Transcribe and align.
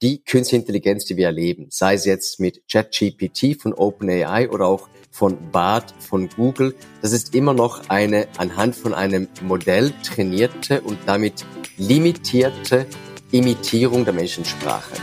die 0.00 0.22
künstliche 0.22 0.60
Intelligenz, 0.60 1.06
die 1.06 1.16
wir 1.16 1.26
erleben, 1.26 1.66
sei 1.70 1.94
es 1.94 2.04
jetzt 2.04 2.38
mit 2.38 2.62
ChatGPT 2.70 3.60
von 3.60 3.72
OpenAI 3.72 4.48
oder 4.48 4.66
auch 4.66 4.88
von 5.10 5.50
BART 5.50 5.92
von 5.98 6.28
Google, 6.28 6.76
das 7.02 7.12
ist 7.12 7.34
immer 7.34 7.52
noch 7.52 7.88
eine 7.88 8.28
anhand 8.36 8.76
von 8.76 8.94
einem 8.94 9.26
Modell 9.42 9.92
trainierte 10.04 10.82
und 10.82 10.98
damit 11.06 11.44
limitierte 11.78 12.86
Imitierung 13.32 14.04
der 14.04 14.14
Menschensprache. 14.14 14.94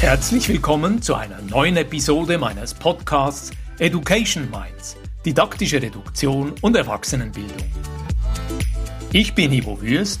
Herzlich 0.00 0.48
willkommen 0.48 1.00
zu 1.00 1.14
einer 1.14 1.40
neuen 1.40 1.76
Episode 1.78 2.36
meines 2.36 2.74
Podcasts 2.74 3.52
Education 3.78 4.50
Minds, 4.50 4.96
didaktische 5.24 5.80
Reduktion 5.80 6.52
und 6.60 6.76
Erwachsenenbildung. 6.76 7.70
Ich 9.12 9.34
bin 9.34 9.52
Ivo 9.52 9.80
Würst 9.80 10.20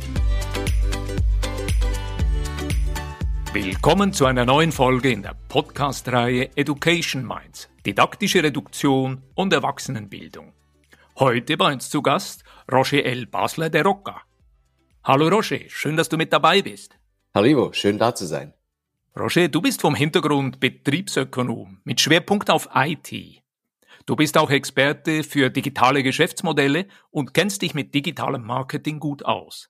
Willkommen 3.53 4.13
zu 4.13 4.27
einer 4.27 4.45
neuen 4.45 4.71
Folge 4.71 5.11
in 5.11 5.23
der 5.23 5.35
Podcast-Reihe 5.49 6.55
Education 6.55 7.27
Minds, 7.27 7.67
didaktische 7.85 8.41
Reduktion 8.41 9.23
und 9.35 9.51
Erwachsenenbildung. 9.51 10.53
Heute 11.19 11.57
bei 11.57 11.73
uns 11.73 11.89
zu 11.89 12.01
Gast 12.01 12.45
Roger 12.71 13.03
L. 13.03 13.25
Basler 13.25 13.69
de 13.69 13.81
Rocca. 13.81 14.21
Hallo 15.03 15.27
Roger, 15.27 15.59
schön, 15.67 15.97
dass 15.97 16.07
du 16.07 16.15
mit 16.15 16.31
dabei 16.31 16.61
bist. 16.61 16.95
Hallo 17.35 17.45
Ivo, 17.47 17.73
schön 17.73 17.97
da 17.97 18.15
zu 18.15 18.25
sein. 18.25 18.53
Roger, 19.19 19.49
du 19.49 19.61
bist 19.61 19.81
vom 19.81 19.95
Hintergrund 19.95 20.61
Betriebsökonom 20.61 21.81
mit 21.83 21.99
Schwerpunkt 21.99 22.49
auf 22.49 22.69
IT. 22.73 23.11
Du 24.05 24.15
bist 24.15 24.37
auch 24.37 24.49
Experte 24.49 25.23
für 25.23 25.49
digitale 25.49 26.03
Geschäftsmodelle 26.03 26.85
und 27.09 27.33
kennst 27.33 27.63
dich 27.63 27.73
mit 27.73 27.93
digitalem 27.93 28.45
Marketing 28.45 29.01
gut 29.01 29.25
aus. 29.25 29.69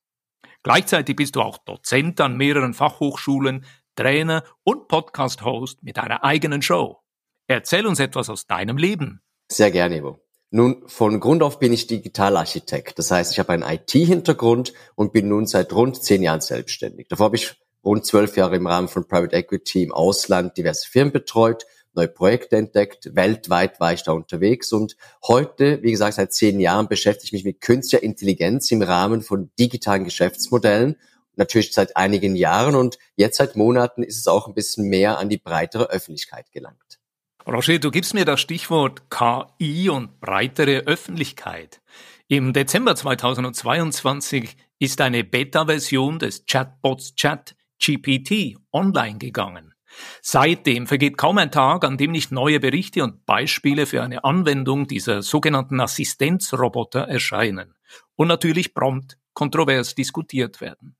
Gleichzeitig 0.64 1.16
bist 1.16 1.36
du 1.36 1.42
auch 1.42 1.58
Dozent 1.58 2.22
an 2.22 2.38
mehreren 2.38 2.74
Fachhochschulen, 2.74 3.66
Trainer 3.96 4.44
und 4.64 4.88
Podcast-Host 4.88 5.84
mit 5.84 5.98
einer 5.98 6.24
eigenen 6.24 6.62
Show. 6.62 7.00
Erzähl 7.48 7.86
uns 7.86 8.00
etwas 8.00 8.30
aus 8.30 8.46
deinem 8.46 8.78
Leben. 8.78 9.22
Sehr 9.52 9.72
gerne, 9.72 9.98
Ivo. 9.98 10.20
Nun, 10.52 10.84
von 10.88 11.20
Grund 11.20 11.44
auf 11.44 11.60
bin 11.60 11.74
ich 11.74 11.88
Digitalarchitekt. 11.88 13.00
Das 13.00 13.10
heißt, 13.10 13.32
ich 13.32 13.40
habe 13.40 13.54
einen 13.54 13.64
IT-Hintergrund 13.64 14.74
und 14.96 15.14
bin 15.14 15.30
nun 15.30 15.48
seit 15.48 15.74
rund 15.74 16.02
zehn 16.04 16.22
Jahren 16.22 16.42
selbstständig. 16.42 17.08
Davor 17.08 17.26
habe 17.28 17.38
ich 17.38 17.56
rund 17.84 18.06
zwölf 18.06 18.38
Jahre 18.38 18.58
im 18.58 18.68
Rahmen 18.68 18.88
von 18.88 19.08
Private 19.08 19.36
Equity 19.36 19.84
im 19.84 19.94
Ausland 19.94 20.58
diverse 20.58 20.88
Firmen 20.88 21.12
betreut 21.12 21.66
neue 21.94 22.08
Projekte 22.08 22.58
entdeckt. 22.58 23.16
Weltweit 23.16 23.80
war 23.80 23.94
ich 23.94 24.04
da 24.04 24.12
unterwegs 24.12 24.72
und 24.72 24.96
heute, 25.26 25.82
wie 25.84 25.92
gesagt, 25.92 26.16
seit 26.16 26.34
zehn 26.34 26.60
Jahren 26.60 26.88
beschäftige 26.88 27.26
ich 27.28 27.34
mich 27.34 27.46
mit 27.46 27.62
künstlicher 27.62 28.04
Intelligenz 28.04 28.72
im 28.72 28.82
Rahmen 28.82 29.22
von 29.22 29.52
digitalen 29.60 30.06
Geschäftsmodellen. 30.06 30.96
Natürlich 31.36 31.74
seit 31.74 31.98
einigen 31.98 32.36
Jahren 32.36 32.76
und 32.76 32.98
jetzt 33.16 33.38
seit 33.38 33.56
Monaten 33.56 34.04
ist 34.04 34.18
es 34.18 34.28
auch 34.28 34.48
ein 34.48 34.54
bisschen 34.54 34.88
mehr 34.88 35.18
an 35.18 35.30
die 35.30 35.38
breitere 35.38 35.90
Öffentlichkeit 35.90 36.52
gelangt. 36.52 37.00
Roger, 37.48 37.80
du 37.80 37.90
gibst 37.90 38.14
mir 38.14 38.26
das 38.26 38.40
Stichwort 38.40 39.10
KI 39.10 39.90
und 39.90 40.20
breitere 40.20 40.84
Öffentlichkeit. 40.86 41.82
Im 42.28 42.54
Dezember 42.54 42.96
2022 42.96 44.56
ist 44.80 45.02
eine 45.02 45.24
Beta-Version 45.24 46.20
des 46.20 46.46
Chatbots 46.46 47.16
ChatGPT 47.16 48.58
online 48.72 49.18
gegangen. 49.18 49.74
Seitdem 50.22 50.88
vergeht 50.88 51.18
kaum 51.18 51.38
ein 51.38 51.52
Tag, 51.52 51.84
an 51.84 51.98
dem 51.98 52.12
nicht 52.12 52.32
neue 52.32 52.60
Berichte 52.60 53.04
und 53.04 53.26
Beispiele 53.26 53.86
für 53.86 54.04
eine 54.04 54.24
Anwendung 54.24 54.88
dieser 54.88 55.22
sogenannten 55.22 55.80
Assistenzroboter 55.80 57.02
erscheinen 57.02 57.76
und 58.16 58.28
natürlich 58.28 58.74
prompt 58.74 59.18
kontrovers 59.34 59.96
diskutiert 59.96 60.62
werden. 60.62 60.96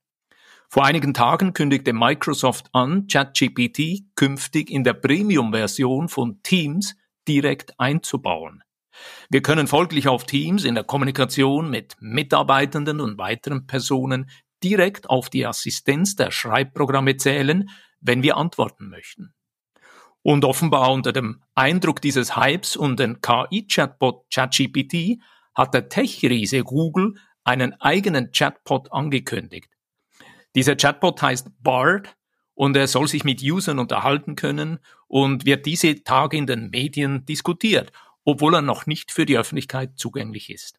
Vor 0.68 0.86
einigen 0.86 1.12
Tagen 1.12 1.52
kündigte 1.52 1.92
Microsoft 1.92 2.70
an, 2.72 3.06
ChatGPT 3.06 4.04
künftig 4.14 4.70
in 4.70 4.84
der 4.84 4.94
Premium-Version 4.94 6.08
von 6.08 6.42
Teams 6.42 6.96
direkt 7.28 7.78
einzubauen. 7.78 8.62
Wir 9.28 9.42
können 9.42 9.66
folglich 9.66 10.08
auf 10.08 10.24
Teams 10.24 10.64
in 10.64 10.74
der 10.74 10.84
Kommunikation 10.84 11.70
mit 11.70 11.96
Mitarbeitenden 12.00 13.00
und 13.00 13.18
weiteren 13.18 13.66
Personen 13.66 14.30
direkt 14.62 15.10
auf 15.10 15.28
die 15.28 15.46
Assistenz 15.46 16.16
der 16.16 16.30
Schreibprogramme 16.30 17.16
zählen, 17.16 17.68
wenn 18.02 18.22
wir 18.22 18.36
antworten 18.36 18.88
möchten. 18.88 19.32
Und 20.22 20.44
offenbar 20.44 20.92
unter 20.92 21.12
dem 21.12 21.42
Eindruck 21.54 22.00
dieses 22.00 22.36
Hypes 22.36 22.76
und 22.76 23.00
den 23.00 23.20
KI-Chatbot 23.20 24.26
ChatGPT 24.32 25.20
hat 25.54 25.74
der 25.74 25.88
Tech-Riese 25.88 26.62
Google 26.62 27.14
einen 27.44 27.72
eigenen 27.80 28.30
Chatbot 28.30 28.92
angekündigt. 28.92 29.70
Dieser 30.54 30.76
Chatbot 30.76 31.20
heißt 31.22 31.50
Bard 31.60 32.16
und 32.54 32.76
er 32.76 32.86
soll 32.86 33.08
sich 33.08 33.24
mit 33.24 33.42
Usern 33.42 33.78
unterhalten 33.78 34.36
können 34.36 34.78
und 35.08 35.46
wird 35.46 35.66
diese 35.66 36.04
Tage 36.04 36.36
in 36.36 36.46
den 36.46 36.70
Medien 36.70 37.24
diskutiert, 37.24 37.92
obwohl 38.24 38.54
er 38.54 38.62
noch 38.62 38.86
nicht 38.86 39.10
für 39.10 39.26
die 39.26 39.38
Öffentlichkeit 39.38 39.98
zugänglich 39.98 40.50
ist. 40.50 40.78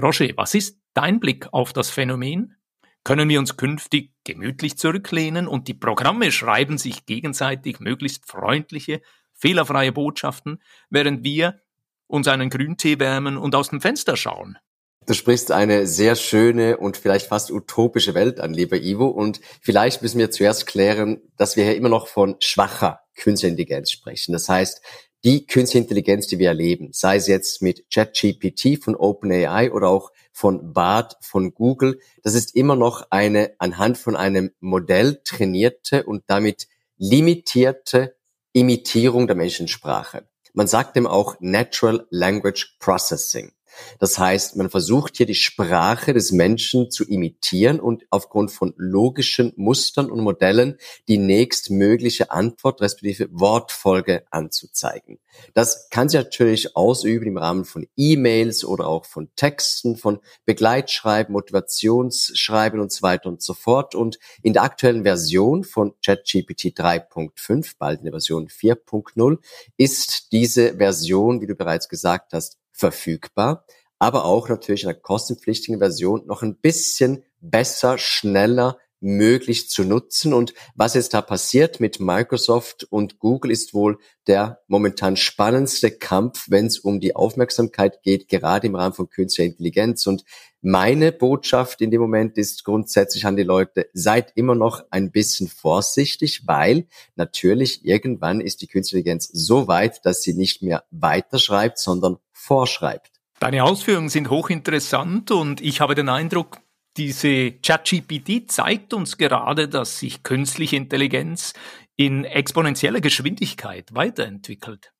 Roger, 0.00 0.28
was 0.36 0.54
ist 0.54 0.80
dein 0.92 1.20
Blick 1.20 1.52
auf 1.52 1.72
das 1.72 1.90
Phänomen? 1.90 2.56
Können 3.04 3.28
wir 3.28 3.38
uns 3.38 3.56
künftig 3.56 4.10
gemütlich 4.24 4.78
zurücklehnen 4.78 5.46
und 5.46 5.68
die 5.68 5.74
Programme 5.74 6.32
schreiben 6.32 6.78
sich 6.78 7.06
gegenseitig 7.06 7.78
möglichst 7.78 8.26
freundliche, 8.26 9.02
fehlerfreie 9.34 9.92
Botschaften, 9.92 10.62
während 10.90 11.22
wir 11.22 11.60
uns 12.06 12.28
einen 12.28 12.50
Grüntee 12.50 12.98
wärmen 12.98 13.36
und 13.36 13.54
aus 13.54 13.68
dem 13.68 13.80
Fenster 13.80 14.16
schauen. 14.16 14.58
Du 15.06 15.12
sprichst 15.12 15.52
eine 15.52 15.86
sehr 15.86 16.16
schöne 16.16 16.78
und 16.78 16.96
vielleicht 16.96 17.26
fast 17.26 17.50
utopische 17.50 18.14
Welt 18.14 18.40
an, 18.40 18.54
lieber 18.54 18.80
Ivo. 18.80 19.06
Und 19.08 19.40
vielleicht 19.60 20.00
müssen 20.00 20.18
wir 20.18 20.30
zuerst 20.30 20.66
klären, 20.66 21.20
dass 21.36 21.56
wir 21.56 21.64
hier 21.64 21.76
immer 21.76 21.90
noch 21.90 22.08
von 22.08 22.36
schwacher 22.40 23.00
Künstlicher 23.14 23.50
Intelligenz 23.50 23.90
sprechen. 23.90 24.32
Das 24.32 24.48
heißt, 24.48 24.80
die 25.22 25.46
Künstliche 25.46 25.82
Intelligenz, 25.82 26.26
die 26.26 26.38
wir 26.38 26.48
erleben, 26.48 26.88
sei 26.92 27.16
es 27.16 27.26
jetzt 27.26 27.60
mit 27.60 27.84
ChatGPT 27.92 28.82
von 28.82 28.96
OpenAI 28.96 29.72
oder 29.72 29.88
auch 29.88 30.10
von 30.34 30.72
BART 30.72 31.16
von 31.20 31.54
Google, 31.54 32.00
das 32.24 32.34
ist 32.34 32.56
immer 32.56 32.74
noch 32.74 33.06
eine 33.10 33.54
anhand 33.58 33.96
von 33.96 34.16
einem 34.16 34.50
Modell 34.58 35.20
trainierte 35.24 36.04
und 36.04 36.24
damit 36.26 36.66
limitierte 36.98 38.16
Imitierung 38.52 39.28
der 39.28 39.36
Menschensprache. 39.36 40.28
Man 40.52 40.66
sagt 40.66 40.96
dem 40.96 41.06
auch 41.06 41.36
Natural 41.38 42.06
Language 42.10 42.76
Processing. 42.80 43.52
Das 43.98 44.18
heißt, 44.18 44.56
man 44.56 44.70
versucht 44.70 45.16
hier 45.16 45.26
die 45.26 45.34
Sprache 45.34 46.12
des 46.12 46.32
Menschen 46.32 46.90
zu 46.90 47.04
imitieren 47.04 47.80
und 47.80 48.04
aufgrund 48.10 48.52
von 48.52 48.74
logischen 48.76 49.52
Mustern 49.56 50.10
und 50.10 50.20
Modellen 50.20 50.78
die 51.08 51.18
nächstmögliche 51.18 52.30
Antwort 52.30 52.80
respektive 52.80 53.28
Wortfolge 53.32 54.24
anzuzeigen. 54.30 55.18
Das 55.52 55.88
kann 55.90 56.08
sich 56.08 56.20
natürlich 56.20 56.76
ausüben 56.76 57.26
im 57.26 57.38
Rahmen 57.38 57.64
von 57.64 57.86
E-Mails 57.96 58.64
oder 58.64 58.86
auch 58.86 59.04
von 59.04 59.28
Texten, 59.36 59.96
von 59.96 60.20
Begleitschreiben, 60.44 61.32
Motivationsschreiben 61.32 62.80
und 62.80 62.92
so 62.92 63.02
weiter 63.02 63.28
und 63.28 63.42
so 63.42 63.54
fort. 63.54 63.94
Und 63.94 64.18
in 64.42 64.52
der 64.52 64.62
aktuellen 64.62 65.02
Version 65.02 65.64
von 65.64 65.94
ChatGPT 66.04 66.78
3.5, 66.78 67.74
bald 67.78 68.00
in 68.00 68.04
der 68.04 68.12
Version 68.12 68.48
4.0, 68.48 69.38
ist 69.76 70.32
diese 70.32 70.76
Version, 70.76 71.40
wie 71.40 71.46
du 71.46 71.54
bereits 71.54 71.88
gesagt 71.88 72.32
hast, 72.32 72.58
verfügbar, 72.74 73.64
aber 73.98 74.24
auch 74.24 74.48
natürlich 74.48 74.82
in 74.82 74.88
der 74.88 75.00
kostenpflichtigen 75.00 75.78
Version 75.78 76.26
noch 76.26 76.42
ein 76.42 76.56
bisschen 76.56 77.24
besser, 77.40 77.96
schneller 77.96 78.78
möglich 79.04 79.68
zu 79.68 79.84
nutzen. 79.84 80.32
Und 80.32 80.54
was 80.74 80.94
jetzt 80.94 81.12
da 81.12 81.20
passiert 81.20 81.78
mit 81.78 82.00
Microsoft 82.00 82.84
und 82.84 83.18
Google 83.18 83.50
ist 83.50 83.74
wohl 83.74 83.98
der 84.26 84.60
momentan 84.66 85.16
spannendste 85.16 85.90
Kampf, 85.90 86.46
wenn 86.48 86.66
es 86.66 86.78
um 86.78 87.00
die 87.00 87.14
Aufmerksamkeit 87.14 88.02
geht, 88.02 88.28
gerade 88.28 88.66
im 88.66 88.74
Rahmen 88.74 88.94
von 88.94 89.10
künstlicher 89.10 89.50
Intelligenz. 89.50 90.06
Und 90.06 90.24
meine 90.62 91.12
Botschaft 91.12 91.82
in 91.82 91.90
dem 91.90 92.00
Moment 92.00 92.38
ist 92.38 92.64
grundsätzlich 92.64 93.26
an 93.26 93.36
die 93.36 93.42
Leute, 93.42 93.90
seid 93.92 94.32
immer 94.34 94.54
noch 94.54 94.82
ein 94.90 95.12
bisschen 95.12 95.48
vorsichtig, 95.48 96.46
weil 96.46 96.86
natürlich 97.14 97.84
irgendwann 97.84 98.40
ist 98.40 98.62
die 98.62 98.66
künstliche 98.66 99.00
Intelligenz 99.00 99.28
so 99.30 99.68
weit, 99.68 100.06
dass 100.06 100.22
sie 100.22 100.32
nicht 100.32 100.62
mehr 100.62 100.84
weiterschreibt, 100.90 101.78
sondern 101.78 102.16
vorschreibt. 102.44 103.10
Deine 103.40 103.64
Ausführungen 103.64 104.08
sind 104.08 104.30
hochinteressant 104.30 105.30
und 105.30 105.60
ich 105.60 105.80
habe 105.80 105.94
den 105.94 106.08
Eindruck, 106.08 106.58
diese 106.96 107.52
ChatGPT 107.52 108.50
zeigt 108.50 108.94
uns 108.94 109.18
gerade, 109.18 109.68
dass 109.68 109.98
sich 109.98 110.22
künstliche 110.22 110.76
Intelligenz 110.76 111.54
in 111.96 112.24
exponentieller 112.24 113.00
Geschwindigkeit 113.00 113.94
weiterentwickelt. 113.94 114.92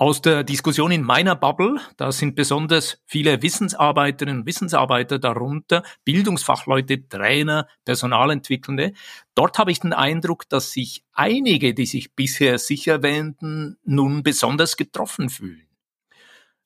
Aus 0.00 0.22
der 0.22 0.44
Diskussion 0.44 0.92
in 0.92 1.02
meiner 1.02 1.34
Bubble, 1.34 1.80
da 1.96 2.12
sind 2.12 2.36
besonders 2.36 3.02
viele 3.04 3.42
Wissensarbeiterinnen 3.42 4.40
und 4.40 4.46
Wissensarbeiter 4.46 5.18
darunter, 5.18 5.82
Bildungsfachleute, 6.04 7.08
Trainer, 7.08 7.66
Personalentwickelnde. 7.84 8.92
Dort 9.34 9.58
habe 9.58 9.72
ich 9.72 9.80
den 9.80 9.92
Eindruck, 9.92 10.48
dass 10.48 10.70
sich 10.70 11.04
einige, 11.12 11.74
die 11.74 11.86
sich 11.86 12.14
bisher 12.14 12.58
sicher 12.58 13.02
wähnten, 13.02 13.76
nun 13.84 14.22
besonders 14.22 14.76
getroffen 14.76 15.30
fühlen. 15.30 15.67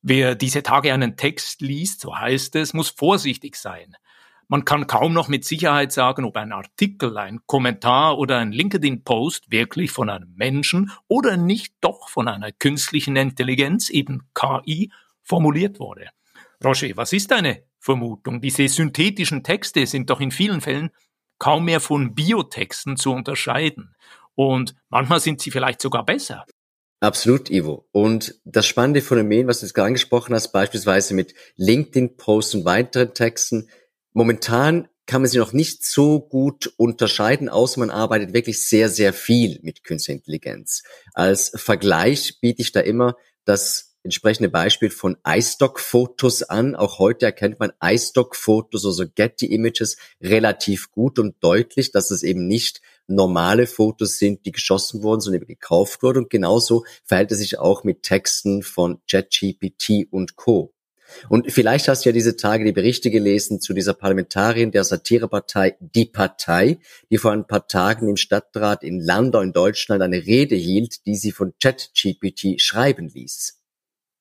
Wer 0.03 0.35
diese 0.35 0.65
Tage 0.65 0.93
einen 0.93 1.17
Text 1.17 1.61
liest, 1.61 2.01
so 2.01 2.17
heißt 2.17 2.57
es, 2.57 2.75
muss 2.75 2.91
vorsichtig 2.91 3.55
sein. 3.57 3.97
Man 4.49 4.65
kann 4.65 4.87
kaum 4.87 5.13
noch 5.13 5.29
mit 5.29 5.45
Sicherheit 5.45 5.93
sagen, 5.93 6.25
ob 6.25 6.37
ein 6.37 6.53
Artikel, 6.53 7.17
ein 7.17 7.41
Kommentar 7.47 8.19
oder 8.19 8.39
ein 8.39 8.53
LinkedIn-Post 8.53 9.51
wirklich 9.51 9.93
von 9.93 10.11
einem 10.11 10.35
Menschen 10.35 10.91
oder 11.07 11.37
nicht 11.37 11.75
doch 11.81 12.09
von 12.09 12.29
einer 12.29 12.51
künstlichen 12.53 13.17
Intelligenz, 13.17 13.89
eben 13.91 14.29
KI, 14.35 14.91
formuliert 15.23 15.79
wurde. 15.79 16.09
Roger, 16.63 16.89
was 16.97 17.13
ist 17.13 17.31
deine 17.31 17.63
Vermutung? 17.79 18.41
Diese 18.41 18.69
synthetischen 18.69 19.43
Texte 19.43 19.87
sind 19.87 20.11
doch 20.11 20.21
in 20.21 20.33
vielen 20.33 20.61
Fällen 20.61 20.91
kaum 21.39 21.65
mehr 21.65 21.81
von 21.81 22.15
Biotexten 22.15 22.97
zu 22.97 23.13
unterscheiden. 23.13 23.95
Und 24.35 24.75
manchmal 24.89 25.21
sind 25.21 25.41
sie 25.41 25.51
vielleicht 25.51 25.81
sogar 25.81 26.05
besser. 26.05 26.45
Absolut, 27.03 27.51
Ivo. 27.51 27.89
Und 27.93 28.41
das 28.45 28.67
spannende 28.67 29.03
Phänomen, 29.03 29.49
was 29.49 29.61
du 29.61 29.67
jetzt 29.67 29.75
gerade 29.75 29.89
angesprochen 29.89 30.35
hast, 30.35 30.53
beispielsweise 30.53 31.15
mit 31.15 31.35
LinkedIn-Posts 31.57 32.55
und 32.55 32.65
weiteren 32.65 33.13
Texten, 33.13 33.69
Momentan 34.13 34.89
kann 35.07 35.23
man 35.23 35.31
sie 35.31 35.39
noch 35.39 35.53
nicht 35.53 35.85
so 35.85 36.21
gut 36.21 36.73
unterscheiden, 36.77 37.49
außer 37.49 37.81
man 37.81 37.91
arbeitet 37.91 38.35
wirklich 38.35 38.67
sehr, 38.67 38.89
sehr 38.89 39.13
viel 39.13 39.59
mit 39.63 39.85
Künstlicher 39.85 40.19
Intelligenz. 40.19 40.83
Als 41.15 41.53
Vergleich 41.55 42.41
biete 42.41 42.63
ich 42.63 42.73
da 42.73 42.81
immer 42.81 43.17
das 43.45 43.97
entsprechende 44.05 44.49
Beispiel 44.49 44.91
von 44.91 45.17
iStock-Fotos 45.27 46.43
an. 46.45 46.75
Auch 46.75 46.99
heute 46.99 47.27
erkennt 47.27 47.59
man 47.59 47.73
iStock-Fotos, 47.83 48.85
also 48.85 49.05
Getty 49.13 49.47
Images, 49.47 49.97
relativ 50.21 50.91
gut 50.91 51.19
und 51.19 51.37
deutlich, 51.41 51.91
dass 51.91 52.11
es 52.11 52.23
eben 52.23 52.47
nicht 52.47 52.81
normale 53.07 53.67
Fotos 53.67 54.19
sind, 54.19 54.47
die 54.47 54.53
geschossen 54.53 55.03
wurden, 55.03 55.21
sondern 55.21 55.47
gekauft 55.47 56.03
wurden. 56.03 56.25
Und 56.25 56.31
genauso 56.31 56.85
verhält 57.05 57.33
es 57.33 57.39
sich 57.39 57.59
auch 57.59 57.85
mit 57.85 58.03
Texten 58.03 58.63
von 58.63 59.01
ChatGPT 59.09 60.07
und 60.11 60.37
Co. 60.37 60.73
Und 61.29 61.51
vielleicht 61.53 61.89
hast 61.89 62.05
du 62.05 62.09
ja 62.09 62.13
diese 62.13 62.37
Tage 62.37 62.65
die 62.65 62.73
Berichte 62.73 63.11
gelesen 63.11 63.61
zu 63.61 63.75
dieser 63.75 63.95
Parlamentarierin 63.95 64.71
der 64.71 64.85
Satirepartei 64.85 65.77
Die 65.81 66.07
Partei, 66.07 66.79
die 67.11 67.19
vor 67.19 67.33
ein 67.33 67.47
paar 67.47 67.67
Tagen 67.67 68.09
im 68.09 68.17
Stadtrat 68.17 68.83
in 68.83 69.01
Landau 69.01 69.41
in 69.41 69.53
Deutschland 69.53 70.03
eine 70.03 70.25
Rede 70.25 70.57
hielt, 70.57 71.07
die 71.07 71.17
sie 71.17 71.33
von 71.33 71.53
ChatGPT 71.63 72.61
schreiben 72.61 73.09
ließ. 73.09 73.59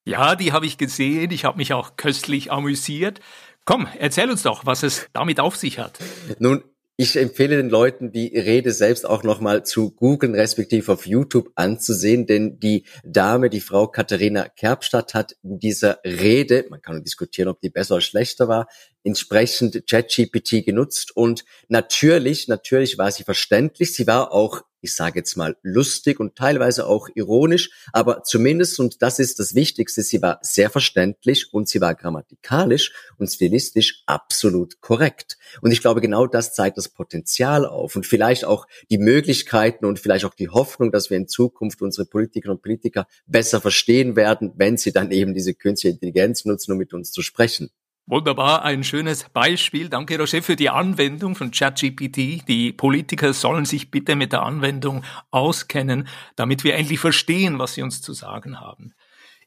Ja, 0.06 0.36
die 0.36 0.51
habe 0.51 0.66
ich 0.66 0.78
gesehen. 0.78 1.31
Ich 1.31 1.45
habe 1.45 1.57
mich 1.57 1.74
auch 1.74 1.95
köstlich 1.95 2.51
amüsiert. 2.51 3.19
Komm, 3.66 3.88
erzähl 4.00 4.30
uns 4.31 4.42
doch, 4.42 4.66
was 4.66 4.81
es 4.81 5.07
damit 5.13 5.39
auf 5.39 5.56
sich 5.56 5.78
hat. 5.78 6.00
Nun, 6.39 6.63
ich 6.97 7.15
empfehle 7.15 7.57
den 7.57 7.69
Leuten, 7.69 8.11
die 8.11 8.38
Rede 8.38 8.71
selbst 8.71 9.07
auch 9.07 9.23
nochmal 9.23 9.65
zu 9.65 9.91
googeln, 9.91 10.35
respektive 10.35 10.91
auf 10.91 11.07
YouTube 11.07 11.51
anzusehen, 11.55 12.27
denn 12.27 12.59
die 12.59 12.85
Dame, 13.03 13.49
die 13.49 13.61
Frau 13.61 13.88
Katharina 13.88 14.49
Kerbstadt 14.49 15.13
hat 15.13 15.35
in 15.41 15.57
dieser 15.57 15.99
Rede, 16.03 16.65
man 16.69 16.81
kann 16.81 17.03
diskutieren, 17.03 17.49
ob 17.49 17.59
die 17.61 17.69
besser 17.69 17.95
oder 17.95 18.01
schlechter 18.01 18.47
war, 18.47 18.67
entsprechend 19.03 19.88
ChatGPT 19.88 20.65
genutzt 20.65 21.15
und 21.15 21.44
natürlich, 21.68 22.48
natürlich 22.48 22.98
war 22.98 23.12
sie 23.12 23.24
verständlich. 23.24 23.94
Sie 23.94 24.07
war 24.07 24.31
auch, 24.31 24.62
ich 24.81 24.94
sage 24.94 25.19
jetzt 25.19 25.36
mal, 25.38 25.57
lustig 25.62 26.19
und 26.19 26.36
teilweise 26.36 26.88
auch 26.88 27.07
ironisch, 27.13 27.69
aber 27.94 28.24
zumindest, 28.24 28.80
und 28.80 29.01
das 29.01 29.19
ist 29.19 29.39
das 29.39 29.53
Wichtigste, 29.53 30.01
sie 30.01 30.21
war 30.21 30.39
sehr 30.42 30.69
verständlich 30.69 31.53
und 31.53 31.68
sie 31.68 31.81
war 31.81 31.94
grammatikalisch 31.95 32.92
und 33.18 33.27
stilistisch 33.27 34.03
absolut 34.07 34.81
korrekt. 34.81 35.38
Und 35.62 35.71
ich 35.71 35.81
glaube, 35.81 36.01
genau 36.01 36.25
das 36.25 36.54
zeigt 36.54 36.77
das 36.77 36.89
Potenzial 36.89 37.65
auf 37.65 37.95
und 37.95 38.06
vielleicht 38.06 38.45
auch 38.45 38.68
die 38.89 38.97
Möglichkeiten 38.97 39.86
und 39.86 40.00
vielleicht 40.00 40.25
auch 40.25 40.33
die 40.33 40.50
Hoffnung, 40.50 40.92
dass 40.92 41.09
wir 41.09 41.18
in 41.18 41.27
Zukunft 41.27 41.81
unsere 41.81 42.06
Politikerinnen 42.06 42.57
und 42.57 42.63
Politiker 42.63 43.07
besser 43.25 43.62
verstehen 43.62 44.15
werden, 44.15 44.51
wenn 44.56 44.77
sie 44.77 44.92
dann 44.92 45.12
eben 45.12 45.33
diese 45.33 45.54
künstliche 45.54 45.94
Intelligenz 45.94 46.45
nutzen, 46.45 46.71
um 46.71 46.77
mit 46.77 46.94
uns 46.94 47.12
zu 47.12 47.21
sprechen. 47.21 47.69
Wunderbar, 48.11 48.65
ein 48.65 48.83
schönes 48.83 49.29
Beispiel. 49.29 49.87
Danke, 49.87 50.19
Roger, 50.19 50.43
für 50.43 50.57
die 50.57 50.69
Anwendung 50.69 51.33
von 51.33 51.49
ChatGPT. 51.49 52.45
Die 52.45 52.73
Politiker 52.73 53.31
sollen 53.31 53.63
sich 53.63 53.89
bitte 53.89 54.17
mit 54.17 54.33
der 54.33 54.41
Anwendung 54.41 55.05
auskennen, 55.29 56.09
damit 56.35 56.65
wir 56.65 56.75
endlich 56.75 56.99
verstehen, 56.99 57.57
was 57.57 57.75
sie 57.75 57.83
uns 57.83 58.01
zu 58.01 58.11
sagen 58.11 58.59
haben. 58.59 58.93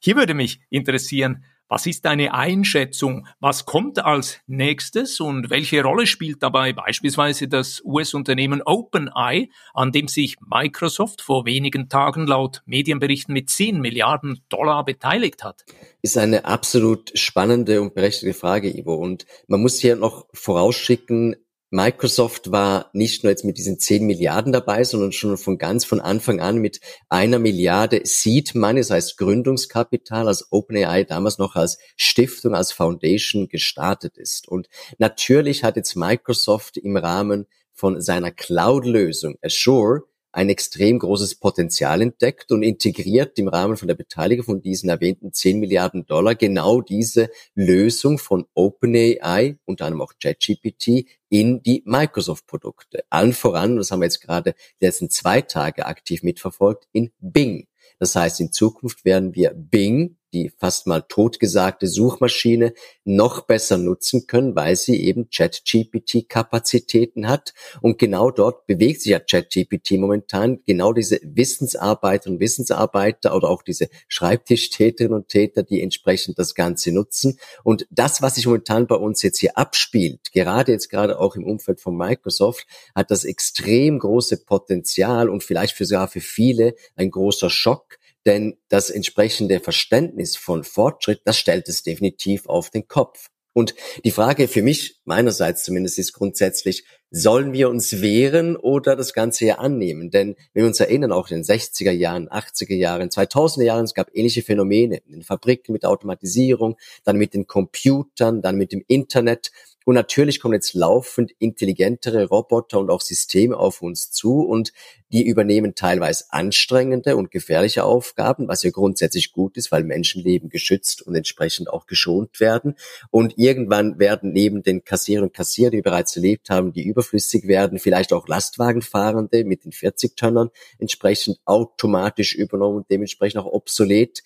Hier 0.01 0.17
würde 0.17 0.33
mich 0.33 0.63
interessieren, 0.71 1.45
was 1.69 1.87
ist 1.87 2.05
deine 2.05 2.35
Einschätzung? 2.35 3.27
Was 3.41 3.65
kommt 3.65 4.05
als 4.05 4.41
nächstes 4.47 5.21
und 5.21 5.51
welche 5.51 5.83
Rolle 5.83 6.07
spielt 6.07 6.43
dabei 6.43 6.73
beispielsweise 6.73 7.49
das 7.49 7.83
US-Unternehmen 7.85 8.63
OpenEye, 8.63 9.49
an 9.73 9.91
dem 9.91 10.09
sich 10.09 10.37
Microsoft 10.41 11.23
vor 11.23 11.47
wenigen 11.47 11.89
Tagen 11.89 12.27
laut 12.27 12.63
Medienberichten 12.67 13.33
mit 13.33 13.51
10 13.51 13.81
Milliarden 13.81 14.41
Dollar 14.49 14.85
beteiligt 14.85 15.43
hat? 15.43 15.65
Ist 16.03 16.19
eine 16.19 16.45
absolut 16.45 17.19
spannende 17.19 17.81
und 17.81 17.95
berechtigte 17.95 18.35
Frage, 18.35 18.77
Ivo. 18.77 18.95
Und 18.95 19.27
man 19.47 19.61
muss 19.61 19.79
hier 19.79 19.97
noch 19.97 20.27
vorausschicken, 20.33 21.37
Microsoft 21.71 22.53
war 22.53 22.91
nicht 22.93 23.25
nur 23.25 23.31
jetzt 23.31 23.45
mit 23.45 23.59
diesen 23.59 23.79
10 23.81 24.07
Milliarden 24.07 24.53
dabei, 24.53 24.85
sondern 24.85 25.13
schon 25.13 25.37
von 25.37 25.59
ganz 25.59 25.85
von 25.85 26.01
Anfang 26.01 26.41
an 26.41 26.59
mit 26.59 26.81
einer 27.09 27.39
Milliarde 27.39 28.03
Seed 28.05 28.55
Money, 28.55 28.81
das 28.81 28.91
heißt 28.91 29.17
Gründungskapital, 29.17 30.29
als 30.29 30.53
OpenAI 30.53 31.05
damals 31.05 31.39
noch 31.39 31.57
als 31.57 31.79
Stiftung, 31.97 32.55
als 32.55 32.71
Foundation 32.71 33.49
gestartet 33.49 34.19
ist. 34.19 34.47
Und 34.47 34.69
natürlich 34.99 35.65
hat 35.65 35.77
jetzt 35.77 35.97
Microsoft 35.97 36.77
im 36.77 36.97
Rahmen 36.97 37.47
von 37.73 38.01
seiner 38.01 38.31
Cloud-Lösung 38.31 39.37
Azure 39.43 40.05
ein 40.35 40.49
extrem 40.49 40.99
großes 40.99 41.37
Potenzial 41.37 42.03
entdeckt 42.03 42.51
und 42.51 42.65
integriert 42.65 43.39
im 43.39 43.47
Rahmen 43.47 43.77
von 43.77 43.87
der 43.87 43.95
Beteiligung 43.95 44.45
von 44.45 44.61
diesen 44.61 44.89
erwähnten 44.91 45.33
10 45.33 45.61
Milliarden 45.61 46.07
Dollar 46.07 46.35
genau 46.35 46.81
diese 46.81 47.31
Lösung 47.55 48.19
von 48.19 48.45
OpenAI, 48.55 49.57
unter 49.65 49.87
anderem 49.87 50.03
auch 50.03 50.15
ChatGPT, 50.21 51.07
in 51.29 51.63
die 51.63 51.83
Microsoft-Produkte. 51.87 53.05
Allen 53.11 53.33
voran, 53.33 53.77
das 53.77 53.93
haben 53.93 54.01
wir 54.01 54.07
jetzt 54.07 54.23
gerade 54.23 54.55
die 54.81 54.87
letzten 54.87 55.09
zwei 55.09 55.41
Tage 55.41 55.87
aktiv 55.87 56.25
mitverfolgt, 56.25 56.89
in 56.93 57.13
Bing. 57.21 57.69
Das 58.01 58.17
heißt, 58.17 58.41
in 58.41 58.51
Zukunft 58.51 59.05
werden 59.05 59.37
wir 59.37 59.53
Bing 59.55 60.17
die 60.35 60.53
fast 60.59 60.87
mal 60.87 61.03
totgesagte 61.03 61.87
Suchmaschine 61.87 62.75
noch 63.05 63.47
besser 63.47 63.79
nutzen 63.79 64.27
können, 64.27 64.57
weil 64.57 64.77
sie 64.77 65.03
eben 65.03 65.31
ChatGPT-Kapazitäten 65.31 67.29
hat. 67.29 67.55
Und 67.81 67.99
genau 67.99 68.31
dort 68.31 68.67
bewegt 68.67 69.01
sich 69.01 69.13
ja 69.13 69.21
ChatGPT 69.21 69.93
momentan. 69.93 70.61
Genau 70.67 70.93
diese 70.93 71.21
Wissensarbeiterinnen 71.23 72.37
und 72.37 72.41
Wissensarbeiter 72.41 73.35
oder 73.37 73.49
auch 73.49 73.63
diese 73.63 73.89
Schreibtischtäterinnen 74.09 75.17
und 75.17 75.29
Täter, 75.29 75.63
die 75.63 75.81
entsprechend 75.81 76.39
das 76.39 76.55
Ganze 76.55 76.93
nutzen. 76.93 77.39
Und 77.63 77.87
das, 77.91 78.21
was 78.21 78.35
sich 78.35 78.47
momentan 78.47 78.87
bei 78.87 78.97
uns 78.97 79.23
jetzt 79.23 79.39
hier 79.39 79.57
abspielt, 79.57 80.33
gerade 80.33 80.73
jetzt 80.73 80.89
gerade 80.89 81.19
auch 81.19 81.37
im 81.37 81.45
Umfeld 81.45 81.81
von 81.81 81.97
Microsoft, 81.97 82.67
hat 82.95 83.11
das 83.11 83.25
extrem 83.25 83.99
große 84.01 84.45
Potenzial 84.45 85.29
und 85.29 85.45
vielleicht 85.45 85.77
für 85.77 85.85
sogar 85.85 86.09
für 86.09 86.21
viele 86.21 86.75
ein 86.97 87.11
großer 87.11 87.51
Schock, 87.51 87.99
denn 88.27 88.57
das 88.69 88.91
entsprechende 88.91 89.61
Verständnis 89.61 90.37
von 90.37 90.65
Fortschritt, 90.65 91.23
das 91.25 91.39
stellt 91.39 91.69
es 91.69 91.83
definitiv 91.83 92.47
auf 92.47 92.71
den 92.71 92.89
Kopf. 92.89 93.29
Und 93.57 93.77
die 94.05 94.11
Frage 94.11 94.49
für 94.49 94.63
mich, 94.63 95.01
meinerseits 95.05 95.63
zumindest, 95.63 95.99
ist 96.01 96.13
grundsätzlich, 96.13 96.85
sollen 97.13 97.53
wir 97.53 97.69
uns 97.69 98.03
wehren 98.03 98.57
oder 98.57 98.97
das 98.97 99.15
Ganze 99.15 99.45
hier 99.45 99.61
annehmen? 99.61 100.11
Denn 100.11 100.35
wenn 100.53 100.63
wir 100.65 100.67
uns 100.67 100.81
erinnern, 100.81 101.13
auch 101.13 101.31
in 101.31 101.37
den 101.37 101.45
60er 101.45 101.93
Jahren, 101.93 102.29
80er 102.29 102.75
Jahren, 102.75 103.09
2000er 103.11 103.63
Jahren, 103.63 103.85
es 103.85 103.95
gab 103.95 104.11
ähnliche 104.13 104.43
Phänomene 104.43 104.97
in 105.07 105.13
den 105.13 105.23
Fabriken 105.23 105.73
mit 105.73 105.85
Automatisierung, 105.85 106.77
dann 107.05 107.17
mit 107.17 107.33
den 107.33 107.47
Computern, 107.47 108.43
dann 108.43 108.57
mit 108.57 108.73
dem 108.73 108.83
Internet. 108.89 109.53
Und 109.85 109.95
natürlich 109.95 110.41
kommen 110.41 110.55
jetzt 110.55 110.75
laufend 110.75 111.33
intelligentere 111.39 112.27
Roboter 112.27 112.79
und 112.81 112.91
auch 112.91 113.03
Systeme 113.03 113.57
auf 113.57 113.83
uns 113.83 114.11
zu 114.11 114.41
und 114.41 114.73
die 115.13 115.27
übernehmen 115.27 115.75
teilweise 115.75 116.25
anstrengende 116.31 117.17
und 117.17 117.31
gefährliche 117.31 117.85
Aufgaben, 117.85 118.49
was 118.49 118.63
ja 118.63 118.71
grundsätzlich 118.71 119.33
gut 119.33 119.57
ist, 119.57 119.71
weil 119.71 119.85
Menschenleben 119.85 120.49
geschützt 120.49 121.03
und 121.03 121.15
entsprechend 121.15 121.71
auch 121.71 121.87
geschont 121.87 122.41
werden. 122.41 122.75
Und 123.11 123.35
irgendwann 123.37 123.99
werden 123.99 124.33
neben 124.33 124.63
den 124.63 124.85
Kassierern 124.85 125.25
und 125.25 125.35
Kassierer, 125.35 125.71
die 125.71 125.83
bereits 125.83 126.17
erlebt 126.17 126.51
haben, 126.51 126.73
die 126.73 126.83
überflüssig 126.83 127.47
werden, 127.47 127.79
vielleicht 127.79 128.13
auch 128.13 128.27
Lastwagenfahrende 128.27 129.45
mit 129.45 129.65
den 129.65 129.73
40-Tönnern 129.73 130.51
entsprechend 130.79 131.39
automatisch 131.45 132.35
übernommen 132.35 132.79
und 132.79 132.91
dementsprechend 132.91 133.41
auch 133.41 133.53
obsolet 133.53 134.23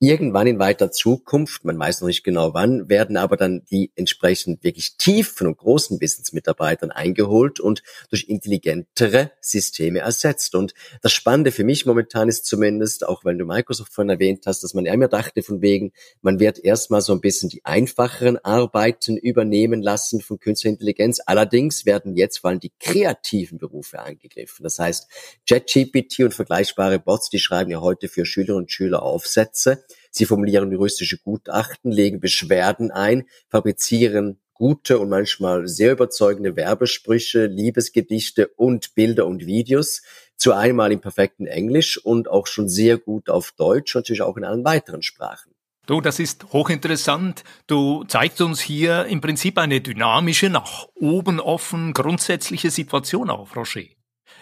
Irgendwann 0.00 0.46
in 0.46 0.60
weiter 0.60 0.92
Zukunft, 0.92 1.64
man 1.64 1.76
weiß 1.76 2.02
noch 2.02 2.06
nicht 2.06 2.22
genau 2.22 2.54
wann, 2.54 2.88
werden 2.88 3.16
aber 3.16 3.36
dann 3.36 3.64
die 3.68 3.90
entsprechend 3.96 4.62
wirklich 4.62 4.96
tiefen 4.96 5.48
und 5.48 5.58
großen 5.58 6.00
Wissensmitarbeitern 6.00 6.92
eingeholt 6.92 7.58
und 7.58 7.82
durch 8.08 8.28
intelligentere 8.28 9.32
Systeme 9.40 9.98
ersetzt. 9.98 10.54
Und 10.54 10.72
das 11.02 11.10
Spannende 11.10 11.50
für 11.50 11.64
mich 11.64 11.84
momentan 11.84 12.28
ist 12.28 12.46
zumindest, 12.46 13.04
auch 13.08 13.24
wenn 13.24 13.38
du 13.38 13.44
Microsoft 13.44 13.92
vorhin 13.92 14.10
erwähnt 14.10 14.44
hast, 14.46 14.62
dass 14.62 14.72
man 14.72 14.86
ja 14.86 14.92
immer 14.92 15.08
dachte 15.08 15.42
von 15.42 15.62
wegen, 15.62 15.90
man 16.22 16.38
wird 16.38 16.60
erstmal 16.60 17.00
so 17.00 17.12
ein 17.12 17.20
bisschen 17.20 17.48
die 17.48 17.64
einfacheren 17.64 18.38
Arbeiten 18.38 19.16
übernehmen 19.16 19.82
lassen 19.82 20.20
von 20.20 20.38
künstlicher 20.38 20.74
Intelligenz. 20.74 21.18
Allerdings 21.26 21.86
werden 21.86 22.16
jetzt 22.16 22.38
vor 22.38 22.50
allem 22.50 22.60
die 22.60 22.72
kreativen 22.78 23.58
Berufe 23.58 23.98
angegriffen. 23.98 24.62
Das 24.62 24.78
heißt, 24.78 25.08
ChatGPT 25.48 26.20
und 26.20 26.34
vergleichbare 26.34 27.00
Bots, 27.00 27.30
die 27.30 27.40
schreiben 27.40 27.72
ja 27.72 27.80
heute 27.80 28.08
für 28.08 28.24
Schülerinnen 28.24 28.62
und 28.62 28.70
Schüler 28.70 29.02
Aufsätze 29.02 29.82
Sie 30.10 30.26
formulieren 30.26 30.72
juristische 30.72 31.18
Gutachten, 31.18 31.90
legen 31.90 32.20
Beschwerden 32.20 32.90
ein, 32.90 33.28
fabrizieren 33.48 34.40
gute 34.58 34.98
und 34.98 35.08
manchmal 35.08 35.68
sehr 35.68 35.92
überzeugende 35.92 36.56
Werbesprüche, 36.56 37.46
Liebesgedichte 37.46 38.48
und 38.56 38.94
Bilder 38.94 39.26
und 39.26 39.46
Videos. 39.46 40.02
Zu 40.36 40.52
einmal 40.52 40.92
im 40.92 41.00
perfekten 41.00 41.46
Englisch 41.46 41.98
und 41.98 42.28
auch 42.28 42.46
schon 42.46 42.68
sehr 42.68 42.98
gut 42.98 43.28
auf 43.28 43.52
Deutsch 43.52 43.94
und 43.94 44.00
natürlich 44.00 44.22
auch 44.22 44.36
in 44.36 44.44
allen 44.44 44.64
weiteren 44.64 45.02
Sprachen. 45.02 45.52
Du, 45.86 46.02
das 46.02 46.18
ist 46.18 46.52
hochinteressant. 46.52 47.44
Du 47.66 48.04
zeigst 48.04 48.42
uns 48.42 48.60
hier 48.60 49.06
im 49.06 49.22
Prinzip 49.22 49.56
eine 49.56 49.80
dynamische, 49.80 50.50
nach 50.50 50.86
oben 50.94 51.40
offen, 51.40 51.94
grundsätzliche 51.94 52.70
Situation 52.70 53.30
auf, 53.30 53.56
Roger. 53.56 53.84